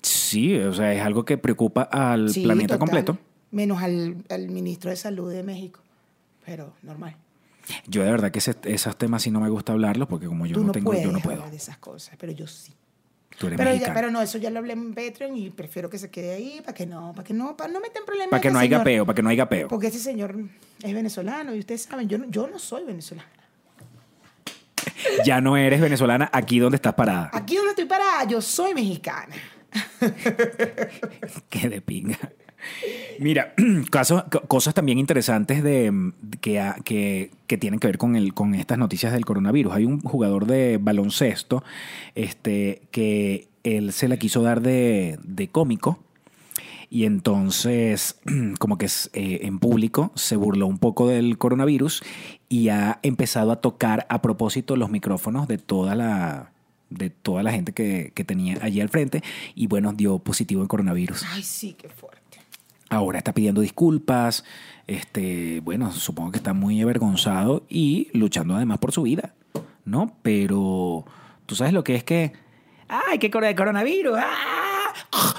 [0.04, 2.80] sí, o sea, es algo que preocupa al Sí, planeta total.
[2.80, 3.18] completo.
[3.52, 5.80] Menos al, al ministro de Salud de México.
[6.46, 7.16] Pero normal.
[7.88, 10.56] Yo de verdad que ese- esos temas sí no me gusta hablarlos porque como yo
[10.56, 11.38] Tú no, no, tengo, puedes yo no puedo.
[11.38, 12.74] hablar de esas cosas, pero yo sí.
[13.38, 13.94] Tú eres Pero, ya- mexicana.
[13.96, 16.74] pero no, eso ya lo hablé en Patreon y prefiero que se quede ahí para
[16.74, 18.30] que no, para que no, para no meter problemas.
[18.30, 19.68] Para que este no haya peo, para que no haya peo.
[19.68, 20.36] Porque ese señor
[20.84, 23.30] es venezolano y ustedes saben, yo no, yo no soy venezolana.
[25.26, 27.30] Ya no eres venezolana aquí donde estás parada.
[27.34, 29.36] Aquí donde estoy parada, yo soy mexicana.
[31.50, 32.18] Qué de pinga.
[33.20, 33.54] Mira,
[34.48, 38.78] cosas también interesantes de, mm, que, que, que tienen que ver con, el, con estas
[38.78, 39.74] noticias del coronavirus.
[39.74, 41.64] Hay un jugador de baloncesto
[42.16, 46.00] este, que él se la quiso dar de, de cómico
[46.90, 48.20] y entonces
[48.60, 52.04] como que es, eh, en público se burló un poco del coronavirus
[52.50, 56.52] y ha empezado a tocar a propósito los micrófonos de toda la
[56.90, 59.24] de toda la gente que, que tenía allí al frente
[59.56, 61.24] y bueno, dio positivo en coronavirus.
[61.30, 62.21] Ay, sí, qué fuerte.
[62.92, 64.44] Ahora está pidiendo disculpas,
[64.86, 69.34] este, bueno, supongo que está muy avergonzado y luchando además por su vida,
[69.86, 70.18] ¿no?
[70.22, 71.06] Pero
[71.46, 72.34] tú sabes lo que es que,
[72.90, 75.36] ay, qué cor- coronavirus, ah, ah,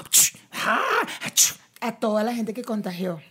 [1.25, 1.51] ach".
[1.79, 3.21] A toda la gente que contagió.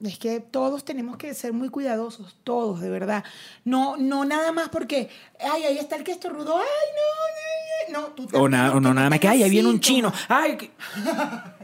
[0.00, 3.24] Es que todos tenemos que ser muy cuidadosos, todos, de verdad.
[3.64, 5.10] No, no nada más porque,
[5.40, 8.14] ay, ahí está el que estornudó, ay, no, no, no.
[8.14, 10.70] tú o, nada, o no nada más que, ay, ahí viene un chino, ay, que-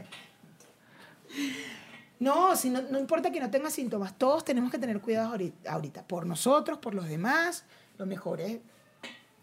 [2.19, 5.71] No, si no, no importa que no tenga síntomas, todos tenemos que tener cuidado ahorita,
[5.71, 7.63] ahorita, por nosotros, por los demás.
[7.99, 8.57] Lo mejor es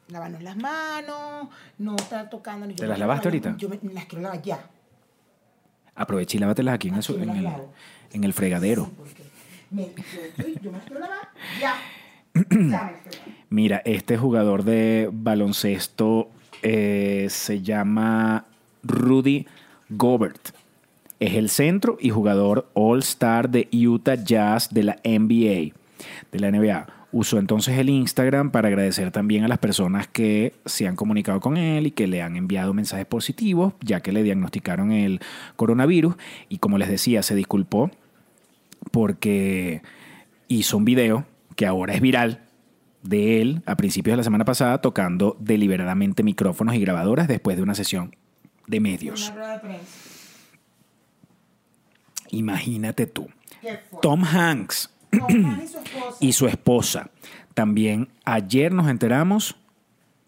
[0.09, 2.67] lavarnos las manos, no estar tocando.
[2.75, 3.57] ¿Te las lavaste ahorita?
[3.59, 4.59] Yo me, las quiero lavar ya.
[5.95, 7.73] aprovecha y lávatelas aquí en el, en el, lavo.
[8.13, 8.91] en el fregadero.
[9.71, 9.87] Me,
[10.37, 11.29] yo, yo- yo me las quiero lavar
[11.61, 11.77] ya.
[13.51, 16.29] Mira, este jugador de baloncesto
[16.63, 18.47] eh, se llama
[18.83, 19.47] Rudy
[19.91, 20.49] Gobert.
[21.25, 25.73] Es el centro y jugador All-Star de Utah Jazz de la NBA,
[26.31, 26.87] de la NBA.
[27.13, 31.57] Usó entonces el Instagram para agradecer también a las personas que se han comunicado con
[31.57, 35.21] él y que le han enviado mensajes positivos, ya que le diagnosticaron el
[35.57, 36.15] coronavirus.
[36.51, 37.91] Y como les decía, se disculpó
[38.91, 39.81] porque
[40.49, 41.25] hizo un video
[41.57, 42.43] que ahora es viral
[43.03, 47.63] de él a principios de la semana pasada tocando deliberadamente micrófonos y grabadoras después de
[47.63, 48.15] una sesión
[48.67, 49.31] de medios.
[49.31, 50.14] Una rueda de prensa.
[52.35, 53.29] Imagínate tú.
[54.03, 54.91] Tom Hanks
[56.21, 57.11] y su esposa.
[57.55, 59.57] También ayer nos enteramos.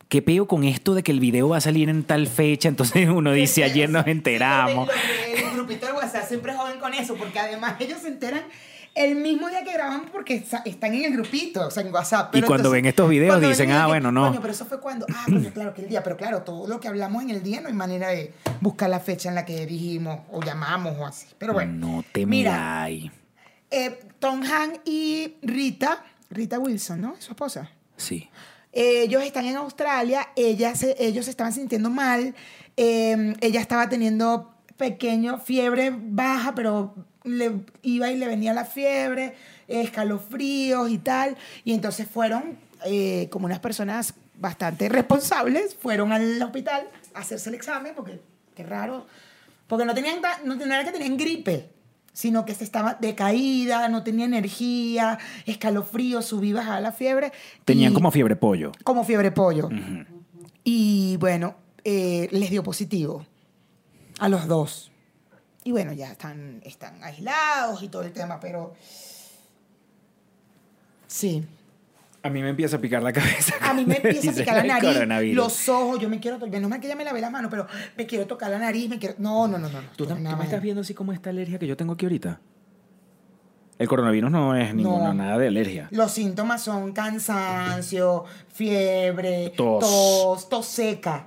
[0.08, 2.68] ¿Qué peo con esto de que el video va a salir en tal fecha?
[2.68, 4.88] Entonces uno dice, ayer nos enteramos.
[5.36, 8.42] El grupito de WhatsApp siempre joden con eso, porque además ellos se enteran
[8.96, 12.34] el mismo día que grabamos porque están en el grupito, o sea, en WhatsApp.
[12.34, 14.26] Y cuando ven estos videos dicen, "Ah, que- bueno, no".
[14.28, 16.80] Coño, pero eso fue cuando, ah, coño, claro que el día, pero claro, todo lo
[16.80, 19.66] que hablamos en el día no hay manera de buscar la fecha en la que
[19.66, 21.26] dijimos o llamamos o así.
[21.38, 21.72] Pero bueno.
[21.96, 27.14] No te Mira, eh, Tom Hanks y Rita, Rita Wilson, ¿no?
[27.18, 27.70] Su esposa.
[27.96, 28.28] Sí.
[28.72, 32.34] Ellos están en Australia, ella se- ellos se estaban sintiendo mal,
[32.76, 36.94] eh, ella estaba teniendo pequeño fiebre baja, pero
[37.26, 37.52] le
[37.82, 39.34] iba y le venía la fiebre,
[39.68, 46.88] escalofríos y tal, y entonces fueron, eh, como unas personas bastante responsables, fueron al hospital
[47.14, 48.20] a hacerse el examen, porque
[48.54, 49.06] qué raro,
[49.66, 51.70] porque no tenían, no, no era que tenían gripe,
[52.12, 57.32] sino que se estaba decaída, no tenía energía, escalofríos, subí bajaba la fiebre.
[57.64, 58.72] Tenían y- como fiebre pollo.
[58.84, 59.68] como fiebre pollo.
[60.64, 63.24] Y bueno, eh, les dio positivo
[64.18, 64.90] a los dos.
[65.66, 68.72] Y bueno, ya están, están aislados y todo el tema, pero
[71.08, 71.44] sí.
[72.22, 73.54] A mí me empieza a picar la cabeza.
[73.60, 76.68] A mí me empieza a picar la nariz, los ojos, yo me quiero tocar, no
[76.68, 79.16] me que ya me lavé las manos, pero me quiero tocar la nariz, me quiero...
[79.18, 79.82] No, no, no, no.
[79.82, 81.94] no, ¿Tú, tam- nada tú me estás viendo así como esta alergia que yo tengo
[81.94, 82.40] aquí ahorita?
[83.78, 85.14] El coronavirus no es ninguna No.
[85.14, 85.88] nada de alergia.
[85.90, 89.80] Los síntomas son cansancio, fiebre, Tos.
[89.80, 91.26] tos, tos seca.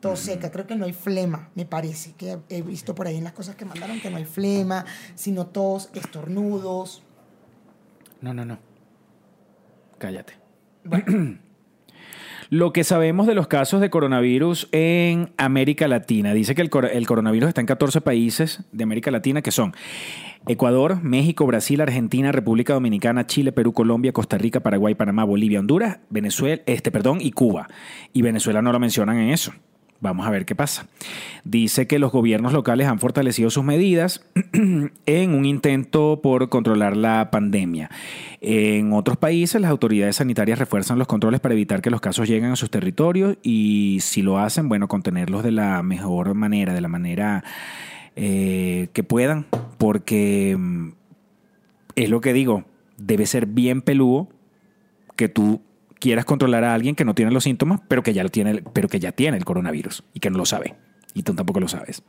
[0.00, 2.12] Tos seca, creo que no hay flema, me parece.
[2.12, 4.84] Que he visto por ahí en las cosas que mandaron que no hay flema,
[5.14, 7.02] sino tos, estornudos.
[8.20, 8.58] No, no, no.
[9.98, 10.34] Cállate.
[12.48, 16.32] Lo que sabemos de los casos de coronavirus en América Latina.
[16.32, 19.74] Dice que el, el coronavirus está en 14 países de América Latina, que son
[20.46, 25.98] Ecuador, México, Brasil, Argentina, República Dominicana, Chile, Perú, Colombia, Costa Rica, Paraguay, Panamá, Bolivia, Honduras,
[26.08, 27.66] Venezuela, este, perdón, y Cuba.
[28.12, 29.52] Y Venezuela no lo mencionan en eso.
[30.00, 30.86] Vamos a ver qué pasa.
[31.44, 34.24] Dice que los gobiernos locales han fortalecido sus medidas
[35.06, 37.90] en un intento por controlar la pandemia.
[38.40, 42.50] En otros países, las autoridades sanitarias refuerzan los controles para evitar que los casos lleguen
[42.50, 46.88] a sus territorios y si lo hacen, bueno, contenerlos de la mejor manera, de la
[46.88, 47.42] manera
[48.16, 49.46] eh, que puedan,
[49.78, 50.90] porque mm,
[51.96, 52.64] es lo que digo,
[52.98, 54.28] debe ser bien peludo
[55.16, 55.62] que tú
[55.98, 58.88] quieras controlar a alguien que no tiene los síntomas, pero que ya lo tiene, pero
[58.88, 60.74] que ya tiene el coronavirus y que no lo sabe.
[61.14, 62.02] Y tú tampoco lo sabes.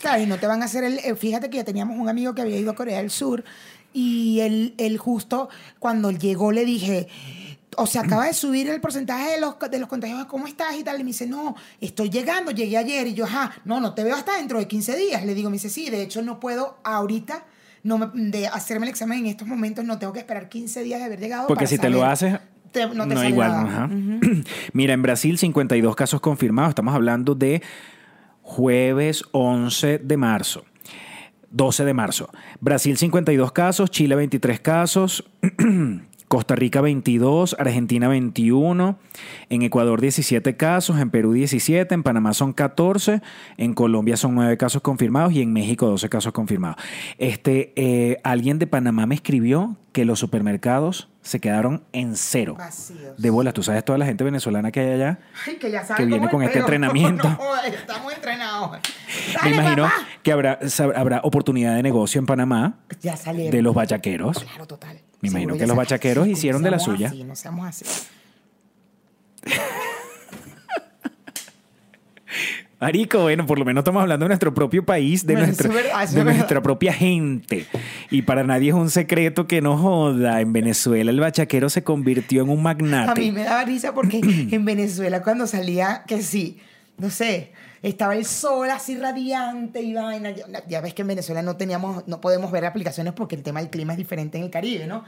[0.00, 0.98] Claro, y no te van a hacer el...
[0.98, 3.44] eh, Fíjate que ya teníamos un amigo que había ido a Corea del Sur
[3.92, 7.08] y él, él justo cuando llegó le dije,
[7.76, 10.76] o sea, acaba de subir el porcentaje de los, de los contagios, ¿cómo estás?
[10.78, 13.06] Y tal, y me dice, no, estoy llegando, llegué ayer.
[13.06, 15.24] Y yo, ajá, no, no te veo hasta dentro de 15 días.
[15.24, 17.46] Le digo, me dice, sí, de hecho no puedo ahorita
[17.82, 20.98] no me- de hacerme el examen en estos momentos, no tengo que esperar 15 días
[21.00, 21.46] de haber llegado.
[21.46, 22.38] Porque para si te lo haces,
[22.74, 23.50] Te- no no, te sale igual.
[23.50, 23.84] nada.
[23.84, 23.90] ajá.
[24.74, 26.70] Mira, en Brasil 52 casos confirmados.
[26.70, 27.62] Estamos hablando de
[28.42, 30.64] jueves 11 de marzo.
[31.50, 32.28] 12 de marzo.
[32.60, 35.24] Brasil 52 casos, Chile 23 casos,
[36.28, 38.98] Costa Rica 22, Argentina 21,
[39.50, 43.20] en Ecuador 17 casos, en Perú 17, en Panamá son 14,
[43.56, 46.76] en Colombia son 9 casos confirmados y en México 12 casos confirmados.
[47.18, 52.56] Este, eh, alguien de Panamá me escribió que los supermercados se quedaron en cero.
[52.58, 53.16] Vacíos.
[53.16, 55.20] De bolas, tú sabes toda la gente venezolana que hay allá.
[55.46, 57.28] Ay, que ya saben que viene con es este entrenamiento.
[57.28, 58.78] No, estamos entrenados.
[59.44, 59.94] Me imagino papá.
[60.22, 60.58] que habrá,
[60.96, 63.52] habrá oportunidad de negocio en Panamá Ya salieron.
[63.52, 64.40] de los bachaqueros.
[64.40, 64.98] Claro, total.
[65.24, 67.08] Me imagino que los bachaqueros hicieron de la suya.
[67.08, 67.84] así, no seamos así.
[72.80, 76.48] Marico, bueno, por lo menos estamos hablando de nuestro propio país, de, Bueno, nuestra, verdad,
[76.48, 77.64] de propia gente.
[78.10, 80.42] Y para nadie es un secreto que no joda.
[80.42, 83.20] En Venezuela el bachaquero se convirtió en un A magnate.
[83.20, 84.20] mí me daba risa porque
[84.50, 86.58] en Venezuela cuando salía, que sí,
[86.96, 90.32] no sé, estaba el sol así radiante y vaina.
[90.68, 93.70] Ya, ves que en Venezuela no teníamos, no podemos ver aplicaciones porque el tema del
[93.70, 95.04] clima es diferente en el Caribe, ¿no?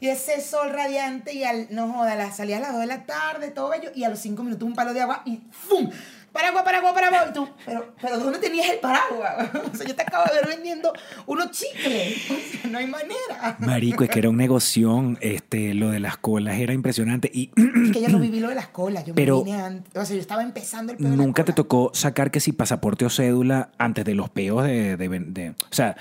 [0.00, 3.04] Y ese sol radiante y al, no joda, la, salía a las 2 de la
[3.04, 5.90] tarde, todo bello, y a los 5 minutos un palo de agua y ¡fum!
[6.34, 7.26] Paraguas, paraguas, paraguas.
[7.30, 9.48] Y tú, pero, pero ¿dónde tenías el paraguas?
[9.72, 10.92] O sea, yo te acabo de ver vendiendo
[11.26, 12.16] unos chicles.
[12.30, 13.56] O sea, no hay manera.
[13.60, 15.16] Marico, es que era un negoción.
[15.20, 17.30] Este, lo de las colas era impresionante.
[17.32, 19.04] Y Es que yo no viví lo de las colas.
[19.04, 19.96] Yo Pero- me vine antes.
[19.96, 23.04] O sea, yo estaba empezando el pedo de nunca te tocó sacar que si pasaporte
[23.04, 25.96] o cédula antes de los peos de, de- de- o sea,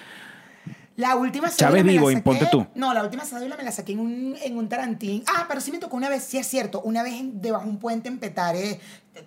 [0.96, 2.68] La última cédula Chávez vivo, imponte tú.
[2.76, 5.24] No, la última cédula me la saqué en un, en un tarantín.
[5.28, 6.82] Ah, pero sí me tocó una vez, sí es cierto.
[6.82, 8.80] Una vez en- debajo de un puente en Petare,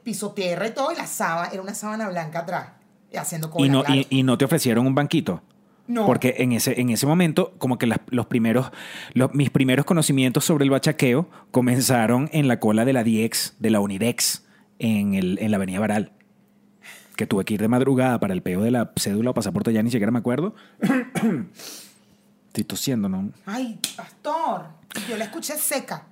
[0.05, 2.69] piso tierra y todo, y la sábana, era una sábana blanca atrás.
[3.17, 4.01] Haciendo cola, y no, claro.
[4.01, 5.43] y, y no te ofrecieron un banquito.
[5.89, 6.05] No.
[6.07, 8.71] Porque en ese, en ese momento, como que las- los primeros,
[9.15, 13.71] los- mis primeros conocimientos sobre el bachaqueo comenzaron en la cola de la DIEX, de
[13.71, 14.45] la Unidex,
[14.79, 16.13] en, el, en la Avenida Baral.
[17.17, 19.83] Que tuve que ir de madrugada para el peo de la cédula o pasaporte, ya
[19.83, 20.55] ni siquiera me acuerdo.
[22.49, 23.31] Estoy tosiendo, ¿no?
[23.47, 24.67] Ay, pastor.
[25.09, 26.07] Yo la escuché seca.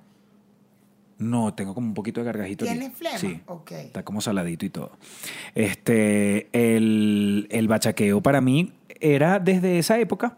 [1.17, 2.65] No, tengo como un poquito de gargajito.
[2.65, 2.73] aquí.
[2.73, 3.17] ¿Tiene flema?
[3.17, 3.39] Sí.
[3.45, 3.71] Ok.
[3.71, 4.91] Está como saladito y todo.
[5.53, 10.37] Este, el, el bachaqueo para mí era desde esa época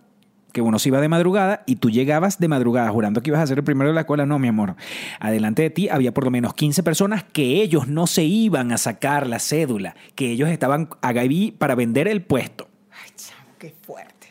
[0.57, 3.45] que uno se iba de madrugada y tú llegabas de madrugada jurando que ibas a
[3.45, 4.25] ser el primero de la escuela.
[4.25, 4.75] No, mi amor.
[5.19, 8.79] Adelante de ti había por lo menos 15 personas que ellos no se iban a
[8.79, 12.67] sacar la cédula, que ellos estaban ahí para vender el puesto.
[12.89, 14.29] Ay, chamo, qué fuerte.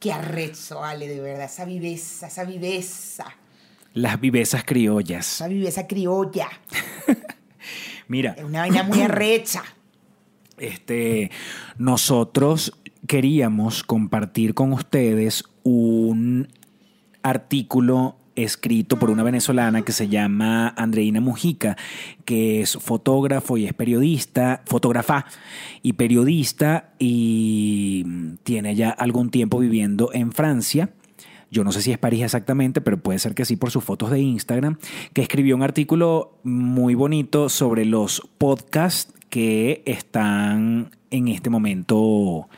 [0.00, 1.44] Qué arrecho, Ale, de verdad.
[1.44, 3.26] Esa viveza, esa viveza.
[3.94, 5.34] Las vivesas criollas.
[5.36, 6.48] Esa viveza criolla.
[8.08, 9.62] Mira, Es una vaina muy arrecha.
[10.58, 11.30] Este,
[11.78, 12.72] nosotros
[13.06, 16.48] queríamos compartir con ustedes un
[17.22, 21.76] artículo escrito por una venezolana que se llama Andreina Mujica,
[22.24, 25.24] que es fotógrafo y es periodista, fotógrafa
[25.82, 28.04] y periodista y
[28.44, 30.90] tiene ya algún tiempo viviendo en Francia.
[31.50, 34.10] Yo no sé si es París exactamente, pero puede ser que sí por sus fotos
[34.10, 34.78] de Instagram,
[35.14, 42.48] que escribió un artículo muy bonito sobre los podcasts que están en este momento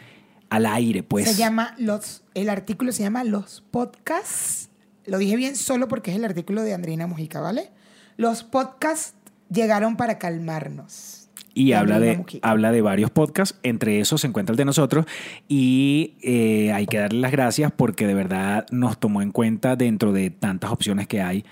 [0.50, 1.28] al aire, pues.
[1.28, 4.70] Se llama los, el artículo se llama Los podcasts.
[5.06, 7.70] Lo dije bien solo porque es el artículo de Andreina Mujica, ¿vale?
[8.16, 9.14] Los podcasts
[9.50, 11.28] llegaron para calmarnos.
[11.54, 12.48] Y habla de, Mujica.
[12.48, 15.06] habla de varios podcasts, entre esos se encuentra el de nosotros
[15.48, 20.12] y eh, hay que darle las gracias porque de verdad nos tomó en cuenta dentro
[20.12, 21.44] de tantas opciones que hay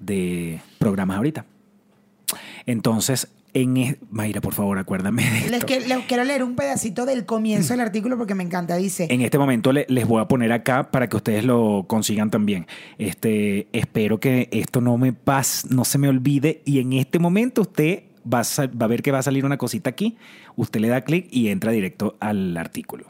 [0.00, 1.44] de programas ahorita.
[2.66, 5.66] Entonces, en es- Mayra, por favor, acuérdame de Les, esto.
[5.66, 8.76] que- les quiero leer un pedacito del comienzo del artículo porque me encanta.
[8.76, 12.30] Dice, En este momento le- les voy a poner acá para que ustedes lo consigan
[12.30, 12.66] también.
[12.98, 16.62] Este, espero que esto no me pase, no se me olvide.
[16.64, 19.58] Y en este momento usted va a, va a ver que va a salir una
[19.58, 20.16] cosita aquí.
[20.56, 23.06] Usted le da clic y entra directo al artículo.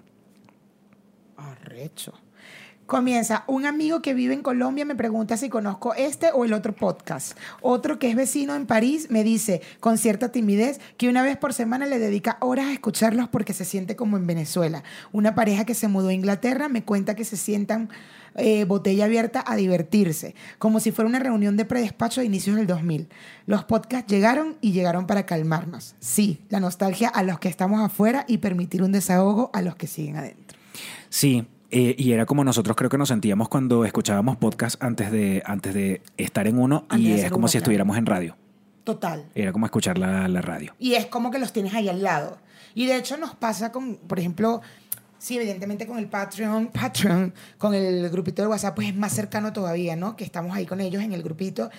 [1.37, 2.13] Arrecho.
[2.87, 6.75] Comienza, un amigo que vive en Colombia me pregunta si conozco este o el otro
[6.75, 7.39] podcast.
[7.61, 11.55] Otro que es vecino en París me dice, con cierta timidez, que una vez por
[11.55, 14.83] semana le dedica horas a escucharlos porque se siente como en Venezuela.
[15.13, 17.89] Una pareja que se mudó a Inglaterra me cuenta que se sientan
[18.35, 22.67] eh, botella abierta a divertirse, como si fuera una reunión de predespacho de inicios del
[22.67, 23.09] 2000.
[23.47, 25.95] Los podcasts llegaron y llegaron para calmarnos.
[26.01, 29.87] Sí, la nostalgia a los que estamos afuera y permitir un desahogo a los que
[29.87, 30.59] siguen adentro.
[31.11, 35.43] Sí, eh, y era como nosotros creo que nos sentíamos cuando escuchábamos podcast antes de,
[35.47, 38.37] antes de estar en uno Antes y es como si estuviéramos en radio.
[38.85, 39.25] Total.
[39.35, 40.75] Era como escuchar la, la radio.
[40.79, 42.37] Y es como que los tienes ahí al lado.
[42.75, 44.61] Y de hecho nos pasa con, por ejemplo,
[45.19, 49.55] sí, evidentemente con el Patreon, Patreon, con el grupito de WhatsApp, pues es más cercano
[49.55, 50.15] todavía, ¿no?
[50.15, 51.71] Que estamos ahí con ellos en el grupito.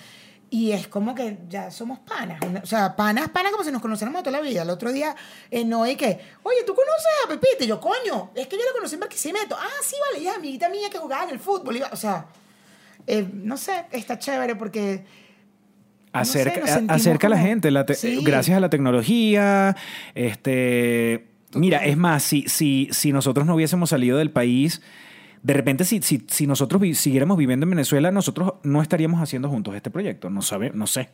[0.56, 2.38] Y es como que ya somos panas.
[2.62, 4.62] O sea, panas, panas como si nos conociéramos toda la vida.
[4.62, 5.16] El otro día,
[5.50, 6.06] eh, Noé, que,
[6.44, 7.64] oye, ¿tú conoces a Pepita?
[7.64, 9.56] Y yo, coño, es que yo la conocí en Barquisimeto.
[9.58, 11.82] Ah, sí, vale, ya, amiguita mía que jugaba en el fútbol.
[11.90, 12.26] O sea,
[13.08, 15.04] eh, no sé, está chévere porque
[16.12, 18.20] Acerca, acerca a la gente, la te- Sí.
[18.22, 19.74] gracias a la tecnología.
[20.14, 24.80] Este, mira, es más, si, si, si nosotros no hubiésemos salido del país,
[25.44, 29.48] de repente si, si, si nosotros vi- siguiéramos viviendo en Venezuela, nosotros no estaríamos haciendo
[29.48, 30.28] juntos este proyecto.
[30.30, 31.10] No sabe, no sé.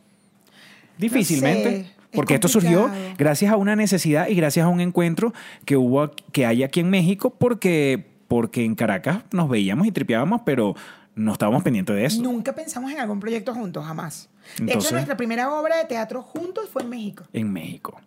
[0.97, 1.69] Difícilmente.
[1.69, 5.33] sé, es porque esto surgió gracias a una necesidad y gracias a un encuentro
[5.65, 10.41] que hubo, que hay aquí en México, porque, porque en Caracas nos veíamos y tripeábamos,
[10.45, 10.75] pero
[11.15, 12.21] no estábamos pendientes de eso.
[12.21, 14.29] Nunca pensamos en algún proyecto juntos, jamás.
[14.57, 17.23] de Entonces- hecho, nuestra primera obra de teatro juntos fue en México.
[17.33, 17.99] En México.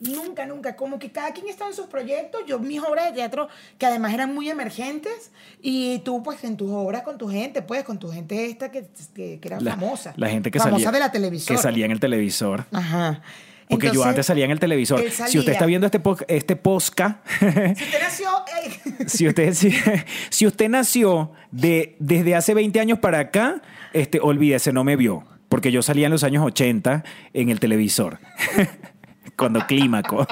[0.00, 0.76] Nunca, nunca.
[0.76, 2.42] Como que cada quien estaba en sus proyectos.
[2.46, 5.30] Yo, mis obras de teatro, que además eran muy emergentes,
[5.62, 8.86] y tú, pues, en tus obras con tu gente, pues, con tu gente esta que,
[9.14, 10.12] que, que era La- famosa.
[10.16, 10.92] La gente que famosa salía.
[10.92, 11.56] de la televisión.
[11.56, 12.66] Que salía en el televisor.
[12.72, 13.22] Ajá.
[13.68, 15.02] Porque yo antes salía en el televisor.
[15.10, 18.28] Si usted está viendo este, po- este posca, Si usted nació.
[18.62, 19.72] eh, si usted, si,
[20.30, 23.60] si usted nació de, desde hace 20 años para acá,
[23.92, 25.24] este, olvídese, no me vio.
[25.48, 28.18] Porque yo salía en los años 80 en el televisor.
[29.36, 30.26] Cuando clímaco.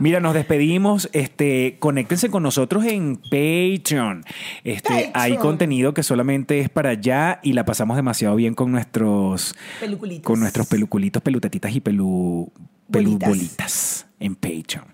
[0.00, 1.08] Mira, nos despedimos.
[1.12, 4.24] Este, conéctense con nosotros en Patreon.
[4.64, 9.54] Este, hay contenido que solamente es para allá y la pasamos demasiado bien con nuestros
[9.80, 10.24] Peluculitos.
[10.24, 12.50] con nuestros peluculitos, pelutetitas y pelu,
[12.90, 13.28] pelu Bolitas.
[13.28, 14.86] bolitas en Patreon.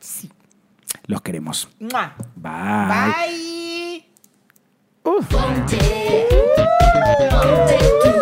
[1.07, 1.69] Los queremos.
[1.81, 2.15] ¡Mua!
[2.37, 3.13] Bye.
[3.17, 4.05] Bye.
[5.03, 5.79] Ponte,
[7.31, 8.22] ponte